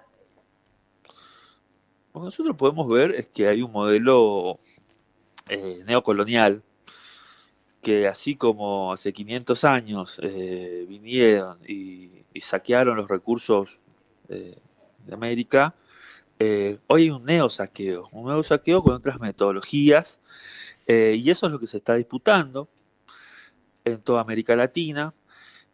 Lo 2.15 2.21
que 2.23 2.25
nosotros 2.25 2.57
podemos 2.57 2.89
ver 2.89 3.11
es 3.11 3.29
que 3.29 3.47
hay 3.47 3.61
un 3.61 3.73
modelo 3.73 4.59
eh, 5.51 5.83
neocolonial 5.87 6.63
que 7.83 8.09
así 8.09 8.37
como 8.37 8.91
hace 8.91 9.13
500 9.13 9.65
años 9.65 10.19
eh, 10.23 10.87
vinieron 10.89 11.59
y, 11.69 12.25
saquearon 12.41 12.97
los 12.97 13.07
recursos 13.07 13.81
eh, 14.31 14.57
de 15.07 15.15
América, 15.15 15.75
eh, 16.39 16.79
hoy 16.89 17.03
hay 17.03 17.11
un 17.11 17.25
neosaqueo, 17.25 18.09
un 18.13 18.25
nuevo 18.25 18.43
saqueo 18.43 18.83
con 18.83 18.95
otras 18.95 19.21
metodologías, 19.21 20.21
eh, 20.87 21.17
y 21.19 21.31
eso 21.31 21.47
es 21.47 21.53
lo 21.53 21.61
que 21.61 21.67
se 21.67 21.79
está 21.79 21.95
disputando 21.95 22.69
en 23.85 24.01
toda 24.01 24.21
América 24.21 24.57
Latina, 24.57 25.15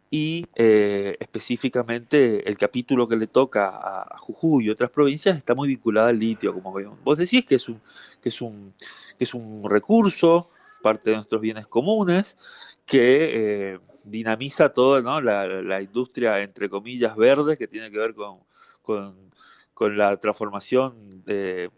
y 0.09 0.45
eh, 0.55 1.15
específicamente 1.19 2.47
el 2.47 2.57
capítulo 2.57 3.07
que 3.07 3.15
le 3.15 3.27
toca 3.27 3.69
a, 3.69 4.17
Jujuy 4.19 4.65
y 4.65 4.69
otras 4.69 4.89
provincias 4.89 5.37
está 5.37 5.55
muy 5.55 5.69
vinculado 5.69 6.07
al 6.07 6.19
litio, 6.19 6.53
como 6.53 6.73
vemos. 6.73 7.01
Vos 7.01 7.17
decís 7.17 7.45
que 7.45 7.55
es 7.55 7.69
un, 7.69 7.81
que 8.21 8.29
es 8.29 8.41
un, 8.41 8.73
que 9.17 9.23
es 9.23 9.33
un 9.33 9.69
recurso, 9.69 10.49
parte 10.83 11.11
de 11.11 11.15
nuestros 11.15 11.41
bienes 11.41 11.65
comunes, 11.67 12.37
que 12.85 13.79
dinamiza 14.03 14.69
toda 14.69 15.21
la, 15.21 15.81
industria, 15.81 16.41
entre 16.41 16.69
comillas, 16.69 17.15
verde, 17.15 17.55
que 17.55 17.67
tiene 17.67 17.89
que 17.89 17.97
ver 17.97 18.13
con 18.13 19.31
la 19.79 20.17
transformación 20.17 21.23
de, 21.25 21.71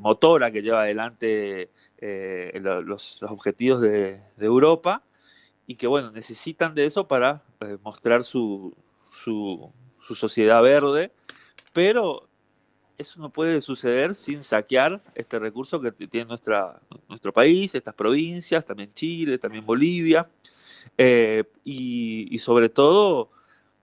motora 0.00 0.50
que 0.50 0.62
lleva 0.62 0.82
adelante 0.82 1.70
eh, 1.98 2.60
los, 2.62 3.22
objetivos 3.22 3.80
de, 3.80 4.20
Europa 4.38 5.02
y 5.66 5.74
que 5.74 5.86
bueno, 5.86 6.10
necesitan 6.12 6.74
de 6.74 6.86
eso 6.86 7.08
para 7.08 7.42
eh, 7.60 7.76
mostrar 7.82 8.22
su, 8.22 8.74
su, 9.22 9.72
sociedad 10.14 10.62
verde, 10.62 11.10
pero 11.72 12.28
eso 12.96 13.20
no 13.20 13.30
puede 13.30 13.60
suceder 13.60 14.14
sin 14.14 14.44
saquear 14.44 15.02
este 15.14 15.38
recurso 15.38 15.80
que 15.80 15.90
tiene 15.92 16.26
nuestra, 16.26 16.80
nuestro 17.08 17.32
país, 17.32 17.74
estas 17.74 17.94
provincias, 17.94 18.64
también 18.64 18.92
Chile, 18.94 19.36
también 19.38 19.66
Bolivia, 19.66 20.28
eh, 20.96 21.44
y, 21.64 22.38
sobre 22.38 22.68
todo 22.68 23.30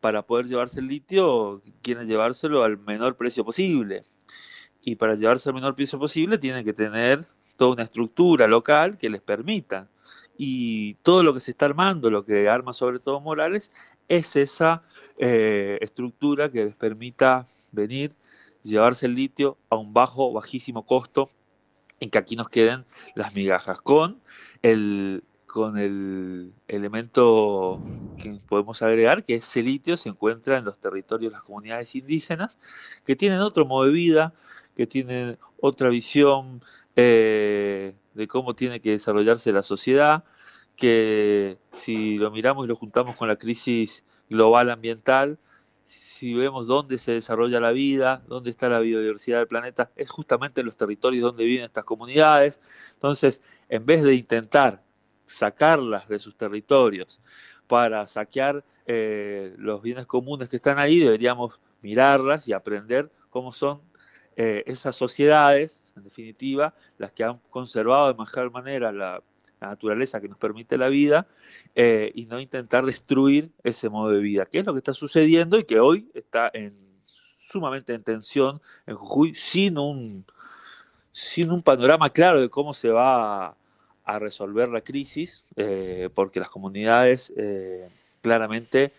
para 0.04 0.22
poder 0.22 0.48
llevarse 0.48 0.82
el 0.82 0.88
litio, 0.88 1.62
quieren 1.82 2.06
llevárselo 2.08 2.66
al 2.66 2.78
menor 2.78 3.16
precio 3.16 3.46
posible. 3.46 4.04
Y 4.82 4.98
para 4.98 5.16
llevarse 5.16 5.48
al 5.48 5.56
menor 5.56 5.76
precio 5.76 5.98
posible, 5.98 6.38
tienen 6.38 6.66
que 6.66 6.74
tener 6.74 7.26
toda 7.56 7.72
una 7.72 7.84
estructura 7.84 8.46
local 8.46 8.98
que 8.98 9.10
les 9.10 9.22
permita. 9.22 9.88
Y 10.38 10.96
todo 10.96 11.24
lo 11.24 11.34
que 11.34 11.40
se 11.40 11.52
está 11.52 11.68
armando, 11.68 12.12
lo 12.12 12.26
que 12.26 12.50
arma 12.50 12.74
sobre 12.74 13.00
todo 13.00 13.22
Morales, 13.22 13.72
es 14.10 14.36
esa 14.36 14.84
eh, 15.20 15.78
estructura 15.80 16.52
que 16.52 16.66
les 16.66 16.76
permita 16.76 17.48
venir, 17.72 18.14
llevarse 18.62 19.06
el 19.06 19.16
litio 19.16 19.58
a 19.70 19.78
un 19.78 19.94
bajo, 19.94 20.34
bajísimo 20.34 20.86
costo, 20.86 21.30
en 22.02 22.10
que 22.10 22.18
aquí 22.18 22.36
nos 22.36 22.50
queden 22.50 22.84
las 23.16 23.34
migajas, 23.36 23.82
con 23.82 24.20
el, 24.64 25.24
con 25.54 25.78
el 25.78 26.52
elemento 26.68 27.80
que 28.18 28.40
podemos 28.50 28.82
agregar, 28.82 29.24
que 29.24 29.36
ese 29.36 29.62
litio 29.62 29.98
se 29.98 30.10
encuentra 30.10 30.58
en 30.58 30.66
los 30.66 30.80
territorios 30.80 31.32
de 31.32 31.36
las 31.36 31.44
comunidades 31.44 31.94
indígenas, 31.94 32.58
que 33.06 33.16
tienen 33.16 33.38
otro 33.38 33.64
modo 33.68 33.86
de 33.86 33.92
vida, 33.92 34.34
que 34.76 34.88
tienen 34.88 35.38
otra 35.62 35.90
visión 35.90 36.64
eh, 36.96 37.94
de 38.16 38.28
cómo 38.28 38.56
tiene 38.56 38.80
que 38.80 38.90
desarrollarse 38.94 39.52
la 39.52 39.62
sociedad, 39.62 40.24
que 40.76 41.60
si 41.72 42.18
lo 42.18 42.32
miramos 42.32 42.66
y 42.66 42.70
lo 42.70 42.76
juntamos 42.76 43.16
con 43.16 43.28
la 43.28 43.36
crisis 43.36 44.04
global 44.32 44.72
ambiental, 44.72 45.38
si 45.86 46.34
vemos 46.34 46.66
dónde 46.66 46.98
se 46.98 47.12
desarrolla 47.12 47.60
la 47.60 47.70
vida, 47.70 48.24
dónde 48.28 48.50
está 48.50 48.70
la 48.70 48.80
biodiversidad 48.80 49.38
del 49.38 49.48
planeta, 49.48 49.92
es 49.98 50.10
justamente 50.10 50.62
en 50.62 50.66
los 50.66 50.78
territorios 50.78 51.22
donde 51.22 51.46
viven 51.46 51.66
estas 51.66 51.86
comunidades. 51.86 52.60
Entonces, 52.96 53.44
en 53.70 53.86
vez 53.86 54.02
de 54.02 54.16
intentar 54.16 54.82
sacarlas 55.26 56.08
de 56.08 56.20
sus 56.20 56.36
territorios. 56.36 57.22
Para 57.68 58.06
saquear 58.08 58.64
eh, 58.86 59.54
los 59.58 59.82
bienes 59.82 60.06
comunes 60.06 60.50
que 60.50 60.58
están 60.58 60.80
ahí, 60.80 61.00
deberíamos 61.00 61.60
mirarlas 61.82 62.48
y 62.48 62.54
aprender 62.54 63.10
cómo 63.30 63.52
son 63.52 63.82
eh, 64.36 64.64
esas 64.66 64.96
sociedades, 64.96 65.84
en 65.96 66.04
definitiva, 66.04 66.74
las 66.98 67.12
que 67.14 67.24
han 67.24 67.40
conservado 67.50 68.08
de 68.08 68.20
mejor 68.20 68.52
manera 68.52 68.92
la, 68.92 69.22
naturaleza 69.62 70.20
que 70.20 70.28
nos 70.28 70.38
permite 70.38 70.78
la 70.78 70.90
vida 70.90 71.26
eh, 71.74 72.12
y 72.16 72.26
no 72.26 72.38
intentar 72.38 72.86
destruir 72.86 73.50
ese 73.64 73.88
modo 73.88 74.12
de 74.12 74.20
vida, 74.20 74.46
que 74.46 74.60
es 74.60 74.66
lo 74.66 74.74
que 74.74 74.80
está 74.80 74.94
sucediendo 74.94 75.58
y 75.58 75.64
que 75.64 75.80
hoy 75.80 76.10
está 76.14 76.52
en, 76.54 76.74
sumamente 77.38 77.94
en 77.94 78.04
tensión 78.04 78.62
en 78.86 78.96
Jujuy 78.96 79.36
sin 79.36 79.78
un, 79.78 80.26
sin 81.14 81.50
un 81.50 81.62
panorama 81.62 82.10
claro 82.10 82.42
de 82.42 82.50
cómo 82.50 82.74
se 82.74 82.90
va 82.90 83.46
a 83.46 83.58
a 84.06 84.20
resolver 84.20 84.70
la 84.70 84.82
crisis, 84.82 85.44
eh, 85.56 86.10
porque 86.14 86.40
las 86.40 86.50
comunidades 86.50 87.34
eh, 87.38 87.90
claramente 88.22 88.92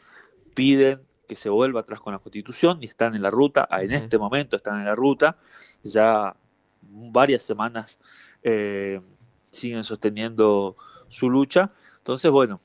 piden 0.55 1.01
que 1.29 1.37
se 1.37 1.49
vuelva 1.49 1.81
atrás 1.81 2.01
con 2.01 2.13
la 2.13 2.19
constitución 2.19 2.79
y 2.81 2.87
están 2.87 3.15
en 3.15 3.23
la 3.23 3.31
ruta, 3.31 3.69
en 3.71 3.93
este 3.93 4.19
momento 4.19 4.57
están 4.57 4.79
en 4.79 4.87
la 4.87 4.95
ruta, 4.95 5.37
ya 5.83 6.37
varias 6.83 7.43
semanas 7.43 7.99
eh, 8.43 9.01
siguen 9.51 9.85
sosteniendo 9.85 10.77
su 11.09 11.31
lucha. 11.31 11.71
Entonces, 11.99 12.31
bueno, 12.31 12.61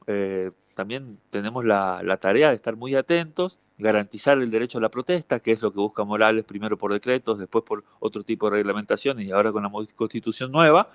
también 0.74 1.18
tenemos 1.30 1.64
la, 1.64 2.02
la, 2.04 2.18
tarea 2.18 2.50
de 2.50 2.56
estar 2.56 2.76
muy 2.76 2.96
atentos, 2.96 3.60
garantizar 3.78 4.38
el 4.38 4.52
derecho 4.52 4.78
a 4.78 4.82
la 4.82 4.90
protesta, 4.92 5.40
que 5.40 5.54
es 5.54 5.62
lo 5.62 5.72
que 5.72 5.80
busca 5.80 6.04
Morales, 6.04 6.44
primero 6.44 6.78
por 6.78 6.92
decretos, 6.92 7.40
después 7.40 7.64
por 7.64 7.86
otro 8.00 8.24
tipo 8.24 8.50
de 8.50 8.58
reglamentación 8.58 9.22
y 9.22 9.32
ahora 9.32 9.54
con 9.54 9.64
la 9.64 9.72
constitución 9.96 10.52
nueva 10.52 10.90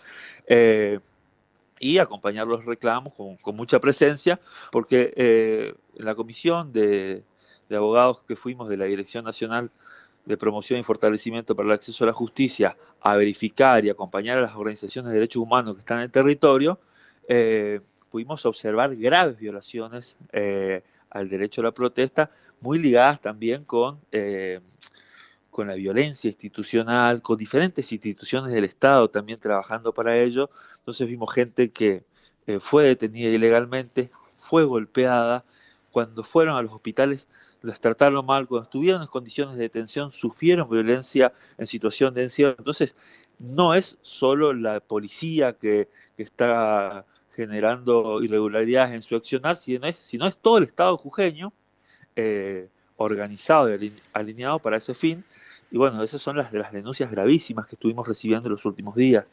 y 1.81 1.99
acompañar 1.99 2.47
los 2.47 2.65
reclamos 2.65 3.13
con, 3.15 3.57
mucha 3.57 3.81
presencia, 3.81 4.41
porque 4.71 5.13
eh, 5.17 5.75
en 5.97 6.05
la 6.05 6.15
comisión 6.15 6.73
de, 6.73 7.25
abogados 7.71 8.23
que 8.23 8.37
fuimos 8.37 8.69
de 8.69 8.77
la 8.77 8.85
Dirección 8.85 9.25
Nacional 9.25 9.71
de 10.25 10.37
Promoción 10.37 10.79
y 10.79 10.85
Fortalecimiento 10.85 11.57
para 11.57 11.67
el 11.67 11.73
Acceso 11.73 12.05
a 12.05 12.07
la 12.07 12.13
Justicia 12.13 12.77
a 13.01 13.17
verificar 13.17 13.85
y 13.85 13.91
acompañar 13.91 14.39
a 14.39 14.43
las 14.43 14.55
organizaciones 14.55 15.11
de 15.11 15.19
derechos 15.19 15.43
humanos 15.43 15.75
que 15.75 15.81
están 15.81 15.99
en 15.99 16.05
el 16.05 16.11
territorio, 16.11 16.79
eh, 17.29 17.81
pudimos 18.11 18.47
observar 18.47 18.95
graves 18.95 19.39
violaciones 19.39 20.17
eh, 20.33 20.83
al 21.11 21.29
derecho 21.29 21.61
a 21.61 21.65
la 21.65 21.73
protesta, 21.73 22.31
muy 22.61 22.79
ligadas 22.79 23.21
también 23.21 23.65
con 23.65 23.99
con 25.55 25.69
la 25.69 25.75
violencia 25.75 26.27
institucional, 26.27 27.23
con 27.23 27.39
diferentes 27.39 27.93
instituciones 27.93 28.53
del 28.53 28.65
Estado 28.65 29.09
también 29.09 29.39
trabajando 29.39 29.95
para 29.95 30.19
ello. 30.19 30.51
Entonces 30.79 31.07
vimos 31.07 31.33
gente 31.33 31.71
que 31.71 32.03
eh, 32.49 32.59
fue 32.59 32.83
detenida 32.83 33.31
ilegalmente, 33.31 34.11
fue 34.37 34.65
golpeada, 34.65 35.45
cuando 35.93 36.25
fueron 36.25 36.57
a 36.57 36.63
los 36.63 36.73
hospitales 36.73 37.29
las 37.63 37.79
trataron 37.79 38.27
mal, 38.27 38.49
cuando 38.49 38.65
estuvieron 38.65 39.03
en 39.03 39.07
condiciones 39.07 39.55
de 39.55 39.63
detención 39.63 40.11
sufrieron 40.11 40.69
violencia 40.69 41.33
en 41.57 41.69
situación 41.69 42.15
de 42.15 42.25
encierro. 42.25 42.57
Entonces 42.59 42.97
no 43.39 43.75
es 43.75 43.97
solo 44.03 44.53
la 44.55 44.81
policía 44.81 45.53
que, 45.53 45.89
está 46.19 47.07
generando 47.31 48.21
irregularidades 48.25 48.93
en 48.93 49.03
su 49.03 49.15
accionar, 49.15 49.55
sino 49.55 49.87
es, 49.87 49.99
sino 49.99 50.27
es 50.27 50.37
todo 50.37 50.59
el 50.59 50.65
Estado 50.65 50.99
jujeño. 50.99 51.53
Eh, 52.17 52.69
organizado 52.97 53.75
y 53.75 53.93
alineado 54.13 54.59
para 54.59 54.77
ese 54.77 54.95
fin. 54.95 55.25
Y 55.75 55.77
bueno, 55.77 56.05
esas 56.05 56.23
son 56.23 56.37
las 56.37 56.53
de 56.53 56.61
las 56.61 56.71
denuncias 56.71 57.11
gravísimas 57.11 57.67
que 57.67 57.75
estuvimos 57.75 58.07
recibiendo 58.07 58.47
en 58.47 58.53
los 58.53 58.65
últimos 58.65 58.95
días. 58.95 59.25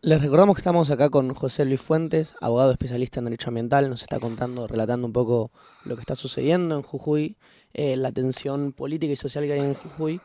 Les 0.00 0.22
recordamos 0.22 0.54
que 0.54 0.60
estamos 0.60 0.88
acá 0.92 1.10
con 1.10 1.34
José 1.34 1.64
Luis 1.64 1.80
Fuentes, 1.80 2.36
abogado 2.40 2.70
especialista 2.70 3.18
en 3.18 3.24
derecho 3.24 3.48
ambiental, 3.48 3.90
nos 3.90 4.02
está 4.02 4.20
contando, 4.20 4.68
relatando 4.68 5.04
un 5.04 5.12
poco 5.12 5.50
lo 5.84 5.96
que 5.96 6.00
está 6.00 6.14
sucediendo 6.14 6.76
en 6.76 6.82
Jujuy, 6.82 7.36
eh, 7.74 7.96
la 7.96 8.12
tensión 8.12 8.70
política 8.70 9.14
y 9.14 9.16
social 9.16 9.46
que 9.46 9.54
hay 9.54 9.62
en 9.62 9.74
Jujuy. 9.74 10.20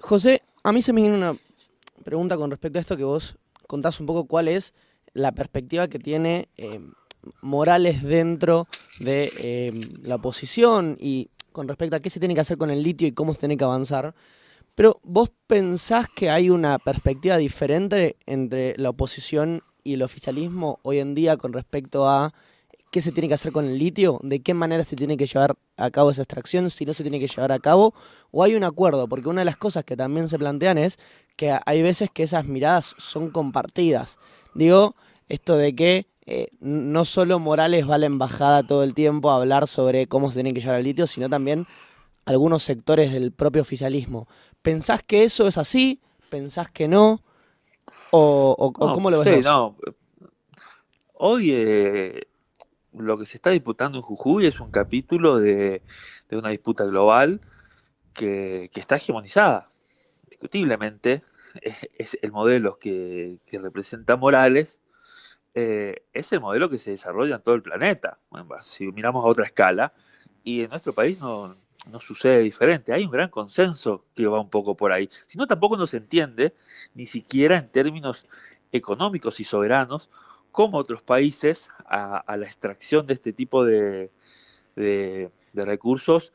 José, 0.00 0.40
a 0.62 0.72
mí 0.72 0.80
se 0.80 0.94
me 0.94 1.02
viene 1.02 1.18
una 1.18 1.36
pregunta 2.02 2.38
con 2.38 2.50
respecto 2.50 2.78
a 2.78 2.80
esto 2.80 2.96
que 2.96 3.04
vos 3.04 3.36
contás 3.66 4.00
un 4.00 4.06
poco 4.06 4.24
cuál 4.24 4.48
es 4.48 4.72
la 5.12 5.32
perspectiva 5.32 5.86
que 5.86 5.98
tiene 5.98 6.48
eh, 6.56 6.80
Morales 7.42 8.02
dentro 8.02 8.68
de 9.00 9.30
eh, 9.38 9.70
la 10.04 10.14
oposición 10.14 10.96
y 10.98 11.28
con 11.52 11.68
respecto 11.68 11.96
a 11.96 12.00
qué 12.00 12.08
se 12.08 12.20
tiene 12.20 12.34
que 12.34 12.40
hacer 12.40 12.56
con 12.56 12.70
el 12.70 12.82
litio 12.82 13.06
y 13.06 13.12
cómo 13.12 13.34
se 13.34 13.40
tiene 13.40 13.58
que 13.58 13.64
avanzar. 13.64 14.14
Pero 14.76 15.00
vos 15.02 15.30
pensás 15.46 16.06
que 16.14 16.28
hay 16.28 16.50
una 16.50 16.78
perspectiva 16.78 17.38
diferente 17.38 18.16
entre 18.26 18.74
la 18.76 18.90
oposición 18.90 19.62
y 19.82 19.94
el 19.94 20.02
oficialismo 20.02 20.80
hoy 20.82 20.98
en 20.98 21.14
día 21.14 21.38
con 21.38 21.54
respecto 21.54 22.06
a 22.06 22.34
qué 22.92 23.00
se 23.00 23.10
tiene 23.10 23.28
que 23.28 23.34
hacer 23.34 23.52
con 23.52 23.64
el 23.64 23.78
litio, 23.78 24.20
de 24.22 24.40
qué 24.40 24.52
manera 24.52 24.84
se 24.84 24.94
tiene 24.94 25.16
que 25.16 25.26
llevar 25.26 25.56
a 25.78 25.90
cabo 25.90 26.10
esa 26.10 26.22
extracción, 26.22 26.68
si 26.68 26.84
no 26.84 26.92
se 26.92 27.02
tiene 27.02 27.18
que 27.18 27.26
llevar 27.26 27.52
a 27.52 27.58
cabo, 27.58 27.94
o 28.30 28.44
hay 28.44 28.54
un 28.54 28.64
acuerdo, 28.64 29.08
porque 29.08 29.30
una 29.30 29.40
de 29.40 29.46
las 29.46 29.56
cosas 29.56 29.82
que 29.82 29.96
también 29.96 30.28
se 30.28 30.38
plantean 30.38 30.76
es 30.76 30.98
que 31.36 31.58
hay 31.64 31.80
veces 31.80 32.10
que 32.10 32.24
esas 32.24 32.44
miradas 32.44 32.94
son 32.98 33.30
compartidas. 33.30 34.18
Digo, 34.54 34.94
esto 35.30 35.56
de 35.56 35.74
que 35.74 36.06
eh, 36.26 36.48
no 36.60 37.06
solo 37.06 37.38
Morales 37.38 37.88
va 37.88 37.94
a 37.94 37.98
la 37.98 38.06
embajada 38.06 38.62
todo 38.62 38.82
el 38.82 38.92
tiempo 38.92 39.30
a 39.30 39.36
hablar 39.36 39.68
sobre 39.68 40.06
cómo 40.06 40.28
se 40.30 40.34
tiene 40.34 40.52
que 40.52 40.60
llevar 40.60 40.80
el 40.80 40.84
litio, 40.84 41.06
sino 41.06 41.30
también 41.30 41.66
algunos 42.26 42.62
sectores 42.64 43.12
del 43.12 43.32
propio 43.32 43.62
oficialismo. 43.62 44.28
¿Pensás 44.66 45.00
que 45.04 45.22
eso 45.22 45.46
es 45.46 45.58
así? 45.58 46.00
¿Pensás 46.28 46.68
que 46.68 46.88
no? 46.88 47.22
¿O, 48.10 48.72
cómo 48.72 49.12
lo 49.12 49.20
ves? 49.22 49.44
no. 49.44 49.76
Hoy 51.12 51.52
eh, 51.52 52.26
lo 52.92 53.16
que 53.16 53.26
se 53.26 53.36
está 53.36 53.50
disputando 53.50 53.98
en 53.98 54.02
Jujuy 54.02 54.46
es 54.46 54.58
un 54.58 54.72
capítulo 54.72 55.38
de, 55.38 55.82
una 56.32 56.48
disputa 56.48 56.84
global 56.84 57.40
que, 58.12 58.68
está 58.74 58.96
hegemonizada. 58.96 59.68
Discutiblemente, 60.28 61.22
es, 61.96 62.18
el 62.20 62.32
modelo 62.32 62.76
que, 62.76 63.38
representa 63.52 64.16
Morales, 64.16 64.80
eh, 65.54 66.02
es 66.12 66.32
el 66.32 66.40
modelo 66.40 66.68
que 66.68 66.78
se 66.78 66.90
desarrolla 66.90 67.36
en 67.36 67.42
todo 67.42 67.54
el 67.54 67.62
planeta. 67.62 68.18
si 68.64 68.90
miramos 68.90 69.24
a 69.24 69.28
otra 69.28 69.44
escala, 69.44 69.92
y 70.42 70.62
en 70.62 70.70
nuestro 70.70 70.92
país 70.92 71.20
no, 71.20 71.54
no 71.90 72.00
sucede 72.00 72.40
diferente. 72.40 72.92
Hay 72.92 73.04
un 73.04 73.10
gran 73.10 73.30
consenso 73.30 74.04
que 74.14 74.26
va 74.26 74.40
un 74.40 74.50
poco 74.50 74.76
por 74.76 74.92
ahí. 74.92 75.08
Si 75.26 75.38
no, 75.38 75.46
tampoco 75.46 75.76
nos 75.76 75.94
entiende, 75.94 76.54
ni 76.94 77.06
siquiera 77.06 77.56
en 77.56 77.68
términos 77.68 78.26
económicos 78.72 79.40
y 79.40 79.44
soberanos, 79.44 80.10
como 80.50 80.78
otros 80.78 81.02
países 81.02 81.68
a, 81.86 82.36
la 82.36 82.46
extracción 82.46 83.06
de 83.06 83.14
este 83.14 83.32
tipo 83.32 83.64
de, 83.64 84.10
recursos, 85.54 86.32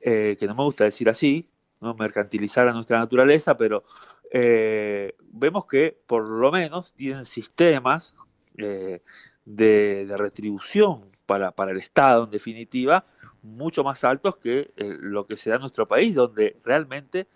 eh, 0.00 0.36
que 0.38 0.46
no 0.46 0.54
me 0.54 0.64
gusta 0.64 0.84
decir 0.84 1.08
así, 1.08 1.48
no 1.80 1.94
mercantilizar 1.94 2.68
a 2.68 2.72
nuestra 2.72 2.98
naturaleza, 2.98 3.56
pero 3.56 3.84
eh, 4.30 5.14
vemos 5.32 5.66
que 5.66 5.98
por 6.06 6.28
lo 6.28 6.50
menos 6.50 6.92
tienen 6.92 7.24
sistemas 7.24 8.14
eh, 8.58 9.00
de, 9.44 10.14
retribución 10.16 11.10
para, 11.28 11.50
para 11.50 11.72
el 11.72 11.76
Estado, 11.76 12.24
en 12.24 12.30
definitiva, 12.30 13.04
mucho 13.42 13.84
más 13.84 14.02
altos 14.02 14.38
que 14.38 14.72
eh, 14.78 14.96
lo 14.98 15.24
que 15.24 15.36
se 15.36 15.50
da 15.50 15.56
en 15.56 15.60
nuestro 15.60 15.86
país, 15.86 16.14
donde 16.14 16.56
realmente 16.64 17.28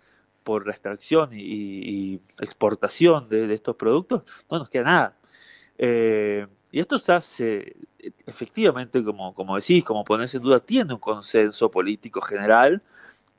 por 0.43 0.65
la 0.65 0.71
extracción 0.71 1.29
y, 1.31 2.15
exportación 2.39 3.29
de, 3.29 3.53
estos 3.53 3.75
productos 3.75 4.23
no 4.49 4.57
nos 4.57 4.71
queda 4.71 4.83
nada. 4.83 5.17
Eh, 5.77 6.47
y 6.71 6.79
esto 6.79 6.97
se 6.97 7.13
hace, 7.13 7.75
efectivamente, 8.25 9.03
como, 9.03 9.35
como 9.35 9.55
decís, 9.55 9.83
como 9.83 10.03
ponerse 10.03 10.37
en 10.37 10.43
duda, 10.43 10.59
tiene 10.59 10.95
un 10.95 10.99
consenso 10.99 11.69
político 11.69 12.19
general 12.19 12.81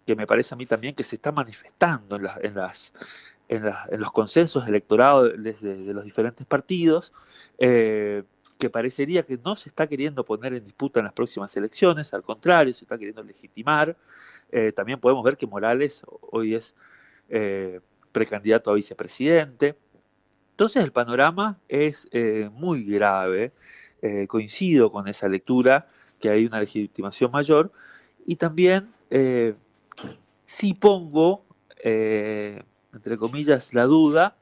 que 0.07 0.15
me 0.15 0.25
parece 0.25 0.55
a 0.55 0.57
mí 0.57 0.67
también 0.67 0.95
que 0.95 1.03
se 1.03 1.17
está 1.17 1.33
manifestando 1.33 2.15
en, 2.15 2.23
las, 2.23 2.39
en, 2.43 2.55
las, 2.55 2.95
en, 3.49 4.01
los 4.01 4.13
consensos 4.13 4.69
electorales 4.69 5.61
de, 5.61 5.93
los 5.93 6.05
diferentes 6.05 6.47
partidos. 6.47 7.13
Eh, 7.59 8.23
que 8.65 8.71
parecería 8.71 9.23
que 9.23 9.39
no 9.45 9.57
se 9.57 9.69
está 9.69 9.87
queriendo 9.87 10.25
poner 10.25 10.55
en 10.55 10.65
disputa 10.65 10.99
en 10.99 11.05
las 11.05 11.13
próximas 11.13 11.55
elecciones, 11.55 12.15
al 12.15 12.23
contrario, 12.23 12.73
se 12.73 12.87
está 12.87 12.97
queriendo 12.97 13.23
legitimar. 13.23 13.95
Eh, 14.51 14.73
también 14.73 14.99
podemos 14.99 15.23
ver 15.23 15.37
que 15.37 15.47
Morales 15.47 16.03
hoy 16.31 16.55
es 16.55 16.75
eh, 17.29 17.81
precandidato 18.11 18.71
a 18.71 18.75
vicepresidente. 18.75 19.77
Entonces 20.53 20.83
el 20.83 20.93
panorama 20.93 21.59
es 21.69 22.09
eh, 22.11 22.49
muy 22.55 22.85
grave, 22.85 23.53
coincido 24.29 24.91
con 24.91 25.09
esa 25.09 25.29
lectura, 25.29 25.87
que 26.19 26.31
hay 26.31 26.47
una 26.47 26.61
legitimación 26.61 27.31
mayor, 27.31 27.71
y 28.25 28.37
también 28.37 28.89
si 30.47 30.75
pongo, 30.75 31.45
entre 31.79 33.17
comillas, 33.19 33.75
la 33.75 33.85
duda, 33.85 34.37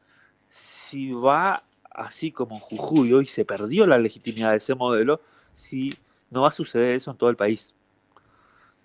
si 0.48 1.12
va 1.12 1.64
así 1.94 2.32
como 2.32 2.56
en 2.56 2.60
Jujuy 2.60 3.12
hoy 3.12 3.26
se 3.26 3.44
perdió 3.44 3.86
la 3.86 3.98
legitimidad 3.98 4.50
de 4.50 4.56
ese 4.58 4.74
modelo, 4.74 5.20
si 5.54 5.94
no 6.30 6.42
va 6.42 6.48
a 6.48 6.52
suceder 6.52 6.94
eso 6.94 7.10
en 7.10 7.16
todo 7.16 7.30
el 7.30 7.36
país. 7.36 7.74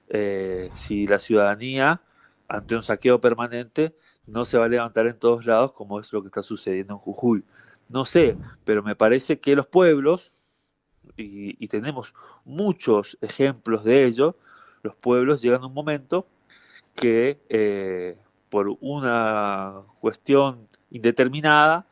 Eh, 0.10 0.70
si 0.74 1.08
la 1.08 1.20
ciudadanía, 1.20 2.02
ante 2.48 2.76
un 2.76 2.84
saqueo 2.84 3.20
permanente, 3.20 3.96
no 4.26 4.46
se 4.46 4.58
va 4.58 4.66
a 4.66 4.70
levantar 4.70 5.08
en 5.08 5.18
todos 5.18 5.46
lados 5.46 5.74
como 5.74 6.00
es 6.00 6.12
lo 6.14 6.22
que 6.22 6.28
está 6.28 6.44
sucediendo 6.44 6.94
en 6.94 7.00
Jujuy. 7.00 7.44
No 7.90 8.06
sé, 8.06 8.38
pero 8.66 8.84
me 8.84 8.96
parece 8.96 9.40
que 9.40 9.56
los 9.56 9.68
pueblos, 9.68 10.32
y, 11.16 11.68
tenemos 11.68 12.14
muchos 12.44 13.18
ejemplos 13.22 13.84
de 13.84 14.06
ello, 14.06 14.36
los 14.84 14.96
pueblos 14.96 15.42
llegan 15.42 15.64
a 15.64 15.68
un 15.68 15.74
momento 15.74 16.28
que 16.96 17.40
eh, 17.50 18.18
por 18.50 18.78
una 18.82 19.84
cuestión 20.00 20.68
indeterminada 20.90 21.86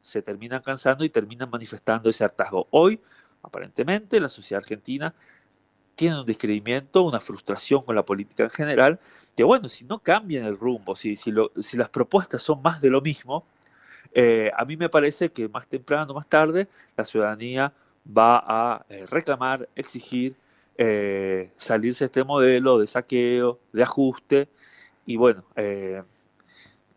se 0.00 0.22
terminan 0.22 0.62
cansando 0.62 1.04
y 1.04 1.08
terminan 1.08 1.50
manifestando 1.50 2.10
ese 2.10 2.24
hartazgo. 2.24 2.66
Hoy, 2.70 3.00
aparentemente, 3.42 4.20
la 4.20 4.28
sociedad 4.28 4.62
argentina 4.62 5.14
tiene 5.98 6.20
un 6.20 6.26
descreimiento, 6.26 7.02
una 7.02 7.20
frustración 7.20 7.82
con 7.82 7.96
la 7.96 8.04
política 8.04 8.44
en 8.44 8.50
general, 8.50 9.00
que 9.36 9.42
bueno, 9.42 9.68
si 9.68 9.84
no 9.84 9.98
cambian 9.98 10.46
el 10.46 10.56
rumbo, 10.56 10.94
si, 10.94 11.16
si, 11.16 11.32
las 11.32 11.88
propuestas 11.88 12.40
son 12.40 12.62
más 12.62 12.80
de 12.80 12.90
lo 12.90 13.00
mismo, 13.00 13.44
eh, 14.14 14.52
a 14.56 14.64
mí 14.64 14.76
me 14.76 14.88
parece 14.88 15.30
que 15.30 15.48
más 15.48 15.66
temprano 15.66 16.14
más 16.14 16.28
tarde 16.28 16.68
la 16.96 17.04
ciudadanía 17.04 17.72
va 18.06 18.38
a 18.46 18.86
eh, 18.88 19.06
reclamar, 19.06 19.68
exigir, 19.74 20.36
eh, 20.76 21.50
salirse 21.56 22.04
de 22.04 22.06
este 22.06 22.22
modelo 22.22 22.78
de 22.78 22.86
saqueo, 22.86 23.58
de 23.72 23.82
ajuste, 23.82 24.48
y 25.04 25.16
bueno, 25.16 25.42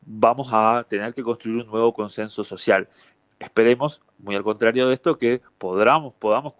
vamos 0.02 0.50
a 0.52 0.86
tener 0.88 1.14
que 1.14 1.24
construir 1.24 1.58
un 1.58 1.68
nuevo 1.68 1.94
consenso 1.94 2.44
social. 2.44 2.88
Esperemos, 3.40 4.02
muy 4.20 4.36
al 4.36 4.44
contrario 4.44 4.88
de 4.88 4.94
esto, 4.94 5.18
que 5.18 5.42
podamos, 5.58 6.14
podamos 6.16 6.54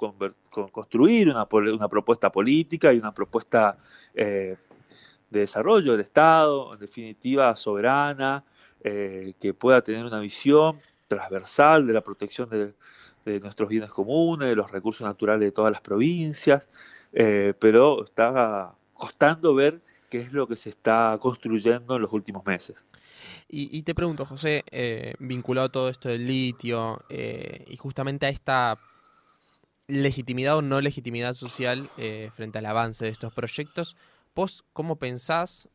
construir 0.72 1.30
una, 1.30 1.46
propuesta 1.46 2.32
política 2.32 2.92
y 2.92 2.98
una 2.98 3.14
propuesta 3.14 3.78
eh, 4.16 4.58
de 5.30 5.40
desarrollo 5.40 5.92
del 5.92 6.02
Estado, 6.02 6.74
en 6.74 6.80
definitiva 6.80 7.56
soberana, 7.56 8.44
eh, 8.84 9.34
que 9.40 9.54
pueda 9.54 9.82
tener 9.82 10.06
una 10.06 10.20
visión 10.20 10.80
transversal 11.08 11.86
de 11.86 11.94
la 11.94 12.02
protección 12.02 12.50
de, 12.50 12.74
nuestros 13.40 13.70
bienes 13.70 13.92
comunes, 13.92 14.50
de 14.50 14.56
los 14.56 14.72
recursos 14.72 15.06
naturales 15.06 15.46
de 15.46 15.52
todas 15.52 15.72
las 15.72 15.82
provincias, 15.82 16.68
eh, 17.14 17.54
pero 17.60 18.06
está 18.06 18.74
costando 18.94 19.54
ver 19.54 19.82
qué 20.10 20.22
es 20.22 20.34
lo 20.34 20.48
que 20.48 20.56
se 20.56 20.70
está 20.70 21.16
construyendo 21.22 21.96
en 21.96 22.02
los 22.02 22.12
últimos 22.12 22.44
meses. 22.46 22.84
Y, 23.54 23.84
te 23.84 23.94
pregunto, 23.94 24.26
José, 24.26 24.64
eh, 24.72 25.14
vinculado 25.20 25.68
a 25.68 25.72
todo 25.72 25.90
esto 25.90 26.08
del 26.08 26.26
litio 26.26 27.04
eh, 27.10 27.66
y 27.68 27.76
justamente 27.76 28.26
a 28.26 28.30
esta 28.30 28.78
legitimidad 29.88 30.56
o 30.56 30.62
no 30.62 30.80
legitimidad 30.80 31.34
social 31.34 31.90
eh, 31.98 32.30
frente 32.34 32.60
al 32.60 32.66
avance 32.66 33.04
de 33.04 33.12
estos 33.12 33.34
proyectos, 33.34 33.98
¿vos 34.34 34.64
cómo 34.72 34.96
pensás, 34.96 35.68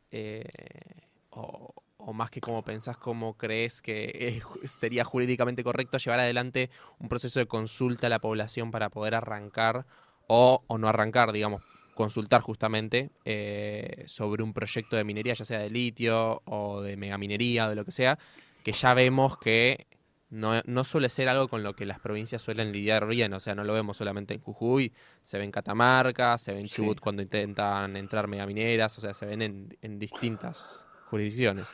o, 1.29 1.75
más 2.15 2.31
que 2.31 2.41
cómo 2.41 2.62
pensás, 2.62 2.97
cómo 2.97 3.35
crees 3.35 3.83
que 3.83 4.41
sería 4.65 5.05
jurídicamente 5.05 5.62
correcto 5.62 5.99
llevar 5.99 6.21
adelante 6.21 6.71
un 6.99 7.11
proceso 7.11 7.41
de 7.41 7.47
consulta 7.47 8.07
a 8.07 8.11
la 8.11 8.21
población 8.21 8.71
para 8.71 8.89
poder 8.89 9.15
arrancar 9.15 9.85
o, 10.29 10.65
o 10.67 10.79
no 10.79 10.89
arrancar, 10.89 11.31
digamos, 11.31 11.62
consultar 11.96 12.42
justamente 12.42 13.11
eh, 13.24 14.04
sobre 14.06 14.42
un 14.42 14.52
proyecto 14.52 14.96
de 14.96 15.02
minería, 15.02 15.32
ya 15.32 15.46
sea 15.46 15.59
de 15.59 15.70
litio 15.70 16.42
o 16.44 16.82
de 16.82 16.96
megaminería 16.96 17.66
o 17.66 17.70
de 17.70 17.74
lo 17.74 17.85
que 17.87 17.90
sea, 17.90 18.18
que 18.62 18.72
ya 18.72 18.92
vemos 18.92 19.38
que 19.38 19.87
no, 20.28 20.85
suele 20.85 21.09
ser 21.09 21.30
algo 21.30 21.48
con 21.48 21.62
lo 21.62 21.74
que 21.74 21.87
las 21.87 21.98
provincias 21.98 22.42
suelen 22.42 22.70
lidiar 22.70 23.06
bien, 23.06 23.32
o 23.32 23.40
sea, 23.40 23.54
no 23.54 23.64
lo 23.64 23.72
vemos 23.72 23.96
solamente 23.96 24.35
en 24.35 24.40
Jujuy, 24.40 24.92
se 25.22 25.38
ven 25.38 25.46
en 25.46 25.52
Catamarca, 25.52 26.37
se 26.37 26.52
ven 26.52 26.62
en 26.62 26.68
Chubut 26.68 27.00
cuando 27.00 27.22
intentan 27.22 27.96
entrar 27.96 28.28
megamineras, 28.28 28.98
o 28.98 29.00
sea, 29.00 29.14
se 29.14 29.24
ven 29.24 29.40
en, 29.80 29.98
distintas 29.98 30.85
jurisdicciones. 31.06 31.66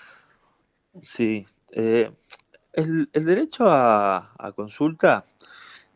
Sí, 1.01 1.45
eh, 1.73 2.13
el, 2.73 3.09
derecho 3.13 3.69
a, 3.69 4.35
a 4.39 4.53
consulta 4.53 5.25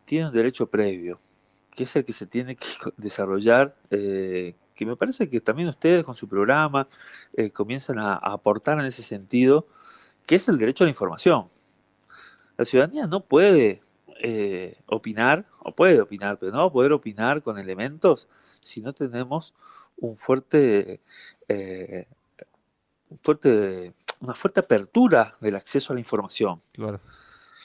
tiene 0.04 0.26
un 0.26 0.34
derecho 0.34 0.66
previo 0.66 1.20
que 1.76 1.84
es 1.84 1.94
el 1.94 2.04
que 2.04 2.12
se 2.12 2.26
tiene 2.26 2.56
que 2.56 2.66
desarrollar, 2.96 3.76
eh, 3.90 4.54
que 4.74 4.86
me 4.86 4.96
parece 4.96 5.28
que 5.28 5.40
también 5.40 5.68
ustedes 5.68 6.04
con 6.04 6.16
su 6.16 6.28
programa 6.28 6.88
eh, 7.34 7.50
comienzan 7.50 7.98
a, 7.98 8.14
aportar 8.14 8.80
en 8.80 8.86
ese 8.86 9.02
sentido, 9.02 9.68
que 10.26 10.36
es 10.36 10.48
el 10.48 10.58
derecho 10.58 10.82
a 10.82 10.86
la 10.86 10.90
información. 10.90 11.46
La 12.56 12.64
ciudadanía 12.64 13.06
no 13.06 13.20
puede 13.20 13.82
eh, 14.22 14.76
opinar, 14.86 15.44
o 15.60 15.72
puede 15.72 16.00
opinar, 16.00 16.38
pero 16.38 16.50
no 16.50 16.58
va 16.58 16.64
a 16.64 16.72
poder 16.72 16.92
opinar 16.92 17.42
con 17.42 17.58
elementos 17.58 18.28
si 18.60 18.80
no 18.80 18.92
tenemos 18.92 19.54
un 19.98 20.16
fuerte, 20.16 21.00
un 21.48 23.18
fuerte 23.22 23.94
una 24.20 24.34
fuerte 24.34 24.60
apertura 24.60 25.34
del 25.40 25.56
acceso 25.56 25.92
a 25.92 25.94
la 25.94 26.00
información. 26.00 26.60
Claro. 26.72 27.00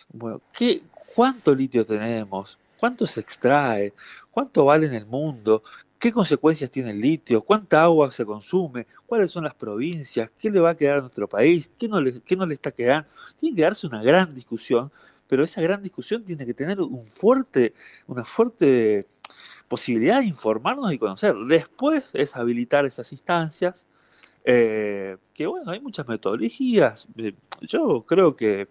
Bueno, 0.10 0.42
¿qué, 0.54 0.84
¿cuánto 1.16 1.56
litio 1.56 1.86
tenemos? 1.86 2.58
¿Cuánto 2.82 3.06
se 3.06 3.20
extrae? 3.20 3.94
¿Cuánto 4.32 4.66
vale 4.66 4.88
en 4.88 4.96
el 4.96 5.06
mundo? 5.06 5.62
¿Qué 6.00 6.12
consecuencias 6.12 6.72
tiene 6.72 6.90
el 6.90 7.00
litio? 7.00 7.44
¿Cuánta 7.44 7.84
agua 7.84 8.12
se 8.12 8.26
consume? 8.26 8.88
¿Cuáles 9.06 9.30
son 9.30 9.44
las 9.44 9.54
provincias? 9.54 10.32
¿Qué 10.36 10.50
le 10.50 10.60
va 10.60 10.72
a 10.72 10.76
quedar 10.76 10.98
a 10.98 11.02
nuestro 11.02 11.30
país? 11.30 11.70
¿Qué 11.78 11.88
no 11.88 12.02
le, 12.02 12.10
está 12.56 12.72
quedando? 12.72 13.08
Tiene 13.40 13.56
que 13.56 13.62
darse 13.62 13.86
una 13.86 14.02
gran 14.02 14.34
discusión, 14.34 14.92
pero 15.28 15.44
esa 15.44 15.62
gran 15.62 15.84
discusión 15.84 16.26
tiene 16.26 16.44
que 16.44 16.56
tener 16.56 16.82
una 16.82 17.06
fuerte 18.24 19.06
posibilidad 19.68 20.22
de 20.22 20.26
informarnos 20.26 20.92
y 20.92 20.98
conocer. 20.98 21.36
Después 21.48 22.10
es 22.14 22.36
habilitar 22.36 22.86
esas 22.86 23.12
instancias, 23.12 23.86
eh, 24.44 25.18
que 25.36 25.46
bueno, 25.46 25.70
hay 25.70 25.82
muchas 25.82 26.08
metodologías. 26.08 27.08
Eh, 27.16 27.36
yo 27.62 28.02
creo 28.02 28.36
que 28.36 28.70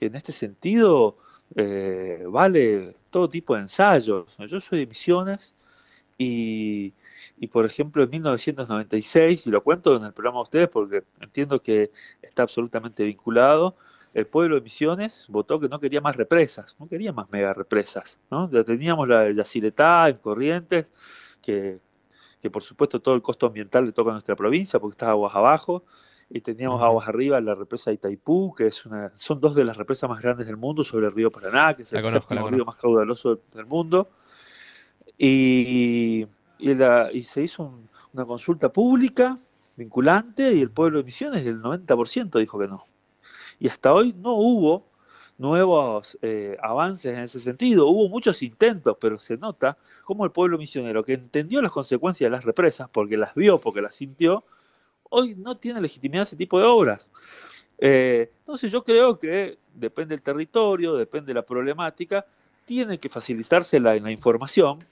en 0.00 0.16
este 0.16 0.32
sentido 0.32 1.18
eh, 1.54 2.24
vale 2.28 2.96
todo 3.10 3.28
tipo 3.28 3.54
de 3.54 3.62
ensayos. 3.62 4.26
Yo 4.38 4.60
soy 4.60 4.80
de 4.80 4.86
Misiones 4.86 5.54
y, 6.18 6.92
y, 7.38 7.46
por 7.48 7.66
ejemplo 7.66 8.02
en 8.04 8.10
1996, 8.10 9.46
y 9.46 9.50
lo 9.50 9.62
cuento 9.62 9.96
en 9.96 10.04
el 10.04 10.12
programa 10.12 10.38
de 10.38 10.42
ustedes 10.42 10.68
porque 10.68 11.04
entiendo 11.20 11.60
que 11.60 11.90
está 12.22 12.42
absolutamente 12.42 13.04
vinculado, 13.04 13.76
el 14.14 14.26
pueblo 14.26 14.56
de 14.56 14.60
Misiones 14.62 15.26
votó 15.28 15.58
que 15.58 15.68
no 15.68 15.80
quería 15.80 16.00
más 16.00 16.16
represas, 16.16 16.76
no 16.78 16.88
quería 16.88 17.12
más 17.12 17.30
mega 17.30 17.54
represas. 17.54 18.18
¿no? 18.30 18.50
Ya 18.50 18.62
teníamos 18.64 19.08
la 19.08 19.22
de 19.22 19.34
Yacyretá 19.34 20.08
en 20.08 20.18
Corrientes, 20.18 20.92
que, 21.40 21.80
que 22.40 22.50
por 22.50 22.62
supuesto 22.62 23.00
todo 23.00 23.14
el 23.14 23.22
costo 23.22 23.46
ambiental 23.46 23.86
le 23.86 23.92
toca 23.92 24.10
a 24.10 24.14
nuestra 24.14 24.36
provincia 24.36 24.78
porque 24.78 24.94
está 24.94 25.10
aguas 25.10 25.34
abajo 25.34 25.84
y 26.30 26.40
teníamos 26.40 26.82
aguas 26.82 27.08
arriba 27.08 27.40
la 27.40 27.54
represa 27.54 27.90
de 27.90 27.94
Itaipú, 27.96 28.54
que 28.54 28.66
es 28.68 28.86
una, 28.86 29.10
son 29.14 29.40
dos 29.40 29.54
de 29.54 29.64
las 29.64 29.76
represas 29.76 30.08
más 30.08 30.22
grandes 30.22 30.46
del 30.46 30.56
mundo 30.56 30.82
sobre 30.84 31.06
el 31.06 31.12
río 31.12 31.30
Paraná, 31.30 31.74
que 31.74 31.82
es 31.82 31.92
La 31.92 31.98
el 31.98 32.04
conozco, 32.04 32.28
séptimo 32.34 32.50
río 32.50 32.64
más 32.64 32.76
caudaloso 32.76 33.40
del 33.52 33.66
mundo. 33.66 34.08
Y, 35.18 36.26
y, 36.58 36.74
la- 36.74 37.10
y 37.12 37.22
se 37.22 37.42
hizo 37.42 37.64
un- 37.64 37.88
una 38.12 38.24
consulta 38.24 38.70
pública 38.72 39.38
vinculante 39.76 40.52
y 40.52 40.60
el 40.62 40.70
pueblo 40.70 40.98
de 40.98 41.04
Misiones, 41.04 41.46
el 41.46 41.60
90% 41.60 42.38
dijo 42.38 42.58
que 42.58 42.68
no. 42.68 42.86
Y 43.58 43.68
hasta 43.68 43.92
hoy 43.92 44.12
no 44.12 44.34
hubo 44.34 44.86
nuevos 45.38 46.18
eh, 46.22 46.56
avances 46.62 47.16
en 47.16 47.24
ese 47.24 47.40
sentido. 47.40 47.86
Hubo 47.88 48.08
muchos 48.08 48.42
intentos, 48.42 48.96
pero 49.00 49.18
se 49.18 49.36
nota 49.38 49.78
como 50.04 50.24
el 50.24 50.30
pueblo 50.30 50.58
misionero, 50.58 51.02
que 51.02 51.14
entendió 51.14 51.62
las 51.62 51.72
consecuencias 51.72 52.26
de 52.26 52.36
las 52.36 52.44
represas, 52.44 52.88
porque 52.92 53.16
las 53.16 53.34
vio, 53.34 53.58
porque 53.58 53.80
las 53.82 53.94
sintió, 53.94 54.44
hoy 55.12 55.34
no 55.36 55.56
tiene 55.56 55.80
legitimidad 55.80 56.22
ese 56.22 56.36
tipo 56.36 56.58
de 56.58 56.64
obras. 56.64 57.10
Eh, 57.78 58.30
entonces 58.40 58.72
yo 58.72 58.82
creo 58.82 59.18
que 59.18 59.58
depende 59.74 60.14
del 60.14 60.22
territorio, 60.22 60.94
depende 60.94 61.28
de 61.28 61.34
la 61.34 61.42
problemática, 61.42 62.24
tiene 62.64 62.98
que 62.98 63.08
facilitarse 63.08 63.78
la, 63.78 63.96
información 64.10 64.84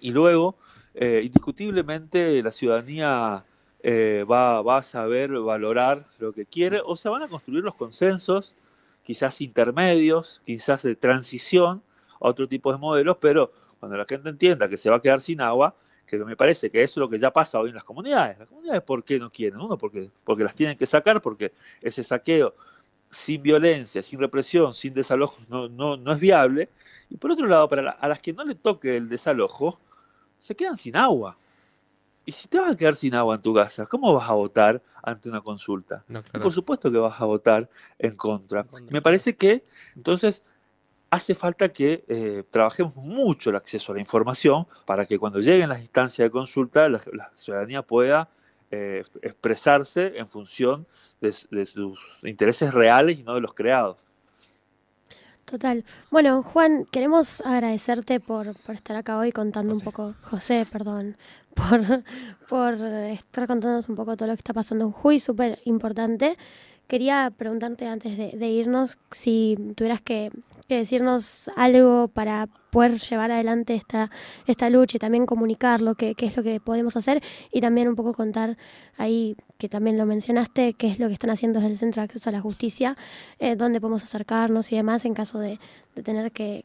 y 0.00 0.12
luego, 0.12 0.56
eh, 0.94 1.22
indiscutiblemente, 1.24 2.42
la 2.42 2.52
ciudadanía 2.52 3.44
eh, 3.82 4.24
va, 4.30 4.62
va 4.62 4.78
a 4.78 4.82
saber 4.82 5.30
valorar 5.32 6.06
lo 6.18 6.32
que 6.32 6.46
quiere 6.46 6.80
o 6.84 6.96
se 6.96 7.08
van 7.08 7.22
a 7.22 7.28
construir 7.28 7.64
los 7.64 7.74
consensos, 7.74 8.54
quizás 9.02 9.40
intermedios, 9.40 10.42
quizás 10.46 10.82
de 10.82 10.94
transición 10.94 11.82
a 12.20 12.28
otro 12.28 12.46
tipo 12.46 12.70
de 12.70 12.78
modelos, 12.78 13.16
pero 13.20 13.50
cuando 13.80 13.96
la 13.96 14.04
gente 14.04 14.28
entienda 14.28 14.68
que 14.68 14.76
se 14.76 14.90
va 14.90 14.96
a 14.96 15.00
quedar 15.00 15.20
sin 15.20 15.40
agua, 15.40 15.74
que 16.06 16.18
me 16.18 16.36
parece 16.36 16.70
que 16.70 16.82
eso 16.82 16.92
es 16.92 16.96
lo 17.02 17.08
que 17.08 17.18
ya 17.18 17.30
pasa 17.32 17.58
hoy 17.60 17.70
en 17.70 17.74
las 17.74 17.84
comunidades. 17.84 18.38
Las 18.38 18.48
comunidades, 18.48 18.82
¿por 18.82 19.02
qué 19.04 19.18
no 19.18 19.30
quieren? 19.30 19.60
Uno, 19.60 19.76
porque, 19.78 20.10
porque 20.24 20.44
las 20.44 20.54
tienen 20.54 20.76
que 20.76 20.86
sacar, 20.86 21.20
porque 21.22 21.52
ese 21.82 22.04
saqueo 22.04 22.54
sin 23.10 23.42
violencia, 23.42 24.02
sin 24.02 24.18
represión, 24.18 24.74
sin 24.74 24.92
desalojos, 24.92 25.48
no, 25.48 25.68
no, 25.68 25.96
no 25.96 26.12
es 26.12 26.18
viable. 26.20 26.68
Y 27.10 27.16
por 27.16 27.30
otro 27.30 27.46
lado, 27.46 27.68
para 27.68 27.82
la- 27.82 27.90
a 27.92 28.08
las 28.08 28.20
que 28.20 28.32
no 28.32 28.44
le 28.44 28.54
toque 28.54 28.96
el 28.96 29.08
desalojo, 29.08 29.78
se 30.38 30.54
quedan 30.54 30.76
sin 30.76 30.96
agua. 30.96 31.36
Y 32.26 32.32
si 32.32 32.48
te 32.48 32.58
vas 32.58 32.72
a 32.72 32.76
quedar 32.76 32.96
sin 32.96 33.14
agua 33.14 33.34
en 33.36 33.42
tu 33.42 33.54
casa, 33.54 33.86
¿cómo 33.86 34.12
vas 34.14 34.28
a 34.28 34.32
votar 34.32 34.82
ante 35.02 35.28
una 35.28 35.42
consulta? 35.42 36.04
No, 36.08 36.20
Y 36.20 36.22
claro. 36.22 36.40
por 36.40 36.52
supuesto 36.52 36.90
que 36.90 36.98
vas 36.98 37.20
a 37.20 37.24
votar. 37.26 37.68
En 37.98 38.16
contra. 38.16 38.66
Me 38.90 39.02
parece 39.02 39.36
que 39.36 39.62
entonces 39.94 40.42
hace 41.14 41.34
falta 41.34 41.68
que 41.68 42.04
eh, 42.08 42.42
trabajemos 42.50 42.96
mucho 42.96 43.50
el 43.50 43.56
acceso 43.56 43.92
a 43.92 43.94
la 43.94 44.00
información 44.00 44.66
para 44.84 45.06
que 45.06 45.18
cuando 45.18 45.40
lleguen 45.40 45.68
las 45.68 45.80
instancias 45.80 46.26
de 46.26 46.30
consulta 46.30 46.88
la, 46.88 47.00
la 47.12 47.30
ciudadanía 47.34 47.82
pueda 47.82 48.28
eh, 48.70 49.04
expresarse 49.22 50.18
en 50.18 50.26
función 50.26 50.86
de, 51.20 51.32
de 51.50 51.66
sus 51.66 51.98
intereses 52.22 52.74
reales 52.74 53.20
y 53.20 53.22
no 53.22 53.34
de 53.34 53.40
los 53.40 53.54
creados. 53.54 53.96
Total. 55.44 55.84
Bueno, 56.10 56.42
Juan, 56.42 56.86
queremos 56.90 57.40
agradecerte 57.42 58.18
por, 58.18 58.54
por 58.54 58.74
estar 58.74 58.96
acá 58.96 59.18
hoy 59.18 59.30
contando 59.30 59.74
José. 59.74 59.84
un 59.84 59.92
poco, 59.92 60.14
José, 60.22 60.66
perdón, 60.70 61.16
por, 61.54 62.02
por 62.48 62.74
estar 62.74 63.46
contándonos 63.46 63.88
un 63.88 63.94
poco 63.94 64.16
todo 64.16 64.28
lo 64.28 64.34
que 64.34 64.40
está 64.40 64.54
pasando 64.54 64.86
en 64.86 64.90
Jujuy, 64.90 65.18
súper 65.18 65.60
importante. 65.64 66.36
Quería 66.94 67.32
preguntarte 67.36 67.88
antes 67.88 68.16
de, 68.16 68.48
irnos 68.50 68.98
si 69.10 69.58
tuvieras 69.74 70.00
que, 70.00 70.30
decirnos 70.68 71.50
algo 71.56 72.06
para 72.06 72.46
poder 72.70 73.00
llevar 73.00 73.32
adelante 73.32 73.74
esta, 73.74 74.12
esta 74.46 74.70
lucha 74.70 74.98
y 74.98 75.00
también 75.00 75.26
comunicarlo, 75.26 75.96
qué, 75.96 76.14
qué 76.14 76.26
es 76.26 76.36
lo 76.36 76.44
que 76.44 76.60
podemos 76.60 76.96
hacer 76.96 77.20
y 77.50 77.60
también 77.60 77.88
un 77.88 77.96
poco 77.96 78.14
contar 78.14 78.56
ahí, 78.96 79.34
que 79.58 79.68
también 79.68 79.98
lo 79.98 80.06
mencionaste, 80.06 80.74
qué 80.74 80.86
es 80.86 81.00
lo 81.00 81.08
que 81.08 81.14
están 81.14 81.30
haciendo 81.30 81.58
desde 81.58 81.72
el 81.72 81.78
Centro 81.78 82.00
de 82.00 82.04
Acceso 82.04 82.30
a 82.30 82.32
la 82.32 82.40
Justicia, 82.40 82.94
eh, 83.40 83.56
dónde 83.56 83.80
podemos 83.80 84.04
acercarnos 84.04 84.70
y 84.70 84.76
demás 84.76 85.04
en 85.04 85.14
caso 85.14 85.40
de, 85.40 85.58
tener 86.04 86.30
que 86.30 86.64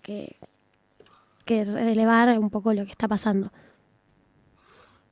relevar 1.47 2.37
un 2.37 2.51
poco 2.51 2.71
lo 2.75 2.85
que 2.85 2.91
está 2.91 3.07
pasando. 3.07 3.51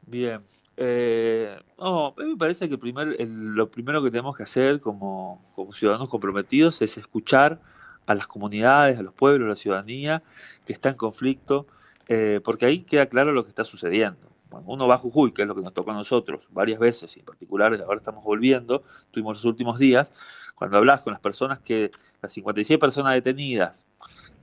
Bien. 0.06 0.42
Eh, 0.80 1.60
no, 1.80 2.08
a 2.18 2.22
mí 2.22 2.30
me 2.30 2.38
parece 2.38 2.70
que 2.70 2.78
primer, 2.78 3.16
el- 3.20 3.56
lo 3.56 3.70
primero 3.72 4.04
que 4.04 4.12
tenemos 4.12 4.36
que 4.36 4.44
hacer 4.44 4.80
como, 4.80 5.42
ciudadanos 5.74 6.10
comprometidos 6.10 6.82
es 6.84 6.98
escuchar 6.98 7.60
a 8.06 8.16
las 8.16 8.28
comunidades, 8.28 9.00
a 9.00 9.02
los 9.04 9.14
pueblos, 9.14 9.48
a 9.48 9.50
la 9.50 9.56
ciudadanía 9.56 10.24
que 10.66 10.74
está 10.74 10.90
en 10.90 10.96
conflicto, 10.96 11.68
eh, 12.08 12.40
porque 12.44 12.66
ahí 12.66 12.84
queda 12.84 13.08
claro 13.08 13.34
lo 13.34 13.44
que 13.44 13.50
está 13.50 13.66
sucediendo. 13.66 14.30
Cuando 14.50 14.72
uno 14.72 14.88
va 14.88 14.96
a 14.96 14.98
Jujuy, 14.98 15.34
que 15.34 15.42
es 15.42 15.48
lo 15.48 15.56
que 15.56 15.62
nos 15.62 15.74
tocó 15.74 15.92
a 15.92 15.94
nosotros 15.96 16.46
varias 16.52 16.80
veces, 16.80 17.18
y 17.18 17.20
en 17.20 17.26
particular 17.26 17.74
ahora 17.82 17.98
estamos 17.98 18.24
volviendo, 18.24 18.84
tuvimos 19.12 19.38
los 19.38 19.46
últimos 19.46 19.78
días, 19.80 20.14
cuando 20.56 20.78
hablas 20.78 21.02
con 21.02 21.12
las 21.12 21.20
personas 21.20 21.60
que, 21.60 21.92
las 22.22 22.32
56 22.32 22.80
personas 22.80 23.14
detenidas, 23.14 23.86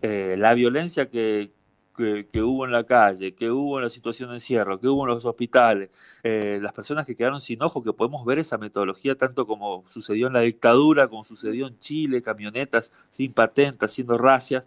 eh, 0.02 0.36
la 0.38 0.52
violencia 0.54 1.08
que, 1.08 1.52
que, 1.94 2.42
hubo 2.42 2.64
en 2.64 2.72
la 2.72 2.84
calle, 2.84 3.34
que 3.34 3.50
hubo 3.50 3.78
en 3.78 3.84
la 3.84 3.90
situación 3.90 4.30
de 4.30 4.36
encierro, 4.36 4.80
que 4.80 4.88
hubo 4.88 5.04
en 5.04 5.10
los 5.10 5.24
hospitales, 5.24 5.90
eh, 6.22 6.58
las 6.60 6.72
personas 6.72 7.06
que 7.06 7.14
quedaron 7.14 7.40
sin 7.40 7.62
ojo, 7.62 7.82
que 7.82 7.92
podemos 7.92 8.24
ver 8.24 8.38
esa 8.38 8.58
metodología 8.58 9.16
tanto 9.16 9.46
como 9.46 9.84
sucedió 9.88 10.26
en 10.26 10.32
la 10.32 10.40
dictadura, 10.40 11.08
como 11.08 11.24
sucedió 11.24 11.66
en 11.66 11.78
Chile, 11.78 12.22
camionetas 12.22 12.92
sin 13.10 13.32
patente, 13.32 13.84
haciendo 13.86 14.18
racias, 14.18 14.64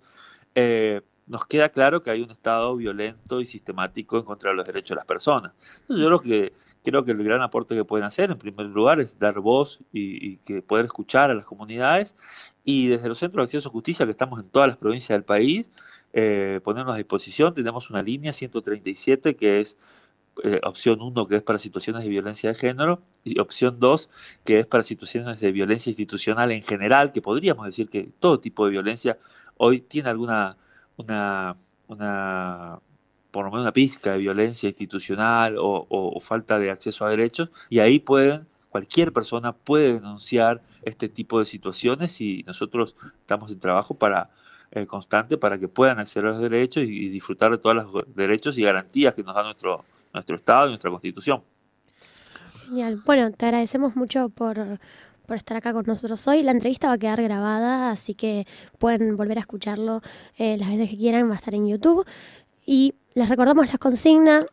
eh, 0.55 1.01
nos 1.27 1.45
queda 1.45 1.69
claro 1.69 2.01
que 2.01 2.09
hay 2.09 2.21
un 2.21 2.31
Estado 2.31 2.75
violento 2.77 3.41
y 3.41 3.45
sistemático 3.45 4.17
en 4.17 4.23
contra 4.23 4.51
de 4.51 4.55
los 4.55 4.65
derechos 4.65 4.89
de 4.89 4.95
las 4.95 5.05
personas. 5.05 5.51
Yo 5.89 6.09
lo 6.09 6.19
que 6.19 6.53
creo 6.83 7.03
que 7.03 7.11
el 7.11 7.21
gran 7.23 7.41
aporte 7.41 7.75
que 7.75 7.83
pueden 7.83 8.05
hacer, 8.05 8.31
en 8.31 8.37
primer 8.37 8.67
lugar, 8.67 9.01
es 9.01 9.19
dar 9.19 9.39
voz 9.41 9.81
y, 9.91 10.25
y 10.25 10.37
que 10.37 10.61
poder 10.61 10.85
escuchar 10.85 11.29
a 11.29 11.33
las 11.33 11.45
comunidades 11.45 12.15
y 12.63 12.87
desde 12.87 13.09
los 13.09 13.17
centros 13.17 13.43
de 13.43 13.45
acceso 13.45 13.69
a 13.69 13.71
justicia 13.71 14.05
que 14.05 14.11
estamos 14.11 14.39
en 14.39 14.49
todas 14.49 14.69
las 14.69 14.77
provincias 14.77 15.15
del 15.15 15.23
país, 15.23 15.69
eh, 16.13 16.59
ponernos 16.63 16.93
a 16.95 16.97
disposición. 16.97 17.53
Tenemos 17.53 17.89
una 17.89 18.01
línea 18.03 18.33
137 18.33 19.35
que 19.35 19.59
es 19.59 19.77
eh, 20.43 20.59
opción 20.63 21.01
1 21.01 21.25
que 21.27 21.37
es 21.37 21.41
para 21.43 21.57
situaciones 21.59 22.03
de 22.03 22.09
violencia 22.09 22.49
de 22.49 22.55
género 22.55 23.01
y 23.23 23.39
opción 23.39 23.79
2 23.79 24.09
que 24.45 24.59
es 24.59 24.67
para 24.67 24.83
situaciones 24.83 25.39
de 25.39 25.51
violencia 25.51 25.89
institucional 25.89 26.51
en 26.51 26.61
general, 26.61 27.11
que 27.11 27.21
podríamos 27.21 27.65
decir 27.65 27.89
que 27.89 28.09
todo 28.19 28.39
tipo 28.39 28.65
de 28.65 28.71
violencia 28.71 29.17
hoy 29.57 29.81
tiene 29.81 30.09
alguna 30.09 30.57
una, 30.97 31.55
una 31.87 32.79
por 33.31 33.45
lo 33.45 33.51
menos 33.51 33.63
una 33.63 33.73
pizca 33.73 34.13
de 34.13 34.17
violencia 34.19 34.69
institucional 34.69 35.57
o, 35.57 35.63
o- 35.89 36.17
o 36.17 36.19
falta 36.21 36.59
de 36.59 36.71
acceso 36.71 37.05
a 37.05 37.09
derechos 37.09 37.49
y 37.69 37.79
ahí 37.79 37.99
pueden 37.99 38.47
cualquier 38.69 39.13
persona 39.13 39.53
puede 39.53 39.93
denunciar 39.95 40.61
este 40.83 41.09
tipo 41.09 41.39
de 41.39 41.45
situaciones 41.45 42.19
y 42.21 42.43
nosotros 42.43 42.95
estamos 43.21 43.51
en 43.51 43.59
trabajo 43.59 43.95
para 43.95 44.29
eh, 44.71 44.85
constante 44.85 45.37
para 45.37 45.57
que 45.57 45.67
puedan 45.67 45.99
acceder 45.99 46.27
a 46.27 46.31
los 46.31 46.41
derechos 46.41 46.83
y, 46.83 47.09
disfrutar 47.09 47.51
de 47.51 47.57
todos 47.57 47.75
los 47.75 48.15
derechos 48.15 48.57
y 48.57 48.63
garantías 48.63 49.13
que 49.13 49.23
nos 49.23 49.35
da 49.35 49.43
nuestro 49.43 49.85
nuestro 50.13 50.35
Estado 50.35 50.67
y 50.67 50.69
nuestra 50.69 50.89
Constitución. 50.89 51.43
Genial. 52.65 53.01
Bueno, 53.05 53.31
te 53.31 53.45
agradecemos 53.45 53.95
mucho 53.95 54.29
por, 54.29 54.79
por 55.25 55.37
estar 55.37 55.57
acá 55.57 55.73
con 55.73 55.85
nosotros 55.85 56.27
hoy. 56.27 56.43
La 56.43 56.51
entrevista 56.51 56.87
va 56.87 56.93
a 56.93 56.97
quedar 56.97 57.21
grabada, 57.21 57.91
así 57.91 58.13
que 58.13 58.45
pueden 58.79 59.15
volver 59.15 59.37
a 59.37 59.41
escucharlo 59.41 60.01
eh, 60.37 60.57
las 60.57 60.69
veces 60.69 60.89
que 60.89 60.97
quieran, 60.97 61.29
va 61.29 61.33
a 61.33 61.35
estar 61.35 61.53
en 61.53 61.67
YouTube. 61.67 62.05
Y 62.65 62.95
les 63.13 63.29
recordamos 63.29 63.71
la 63.71 63.77
consigna 63.77 64.45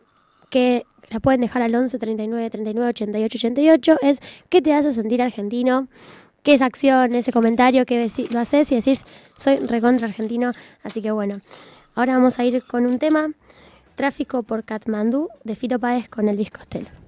que 0.50 0.84
la 1.10 1.20
pueden 1.20 1.40
dejar 1.40 1.62
al 1.62 1.74
11 1.74 1.98
39 1.98 2.50
39 2.50 2.88
88 2.90 3.38
88, 3.38 3.96
es 4.02 4.20
¿qué 4.48 4.62
te 4.62 4.74
hace 4.74 4.92
sentir 4.92 5.22
argentino? 5.22 5.88
¿Qué 6.44 6.52
es 6.52 6.60
acción, 6.60 7.14
ese 7.14 7.32
comentario 7.32 7.86
que 7.86 8.06
lo 8.30 8.38
haces 8.38 8.70
y 8.70 8.74
decís 8.74 9.06
soy 9.38 9.56
recontra 9.60 10.06
argentino? 10.06 10.52
Así 10.82 11.00
que 11.00 11.10
bueno, 11.10 11.40
ahora 11.94 12.12
vamos 12.12 12.38
a 12.38 12.44
ir 12.44 12.62
con 12.64 12.84
un 12.84 12.98
tema, 12.98 13.30
Tráfico 13.94 14.42
por 14.42 14.62
Katmandú 14.62 15.30
de 15.42 15.54
Fito 15.54 15.78
Páez 15.78 16.10
con 16.10 16.28
Elvis 16.28 16.50
Costello. 16.50 17.03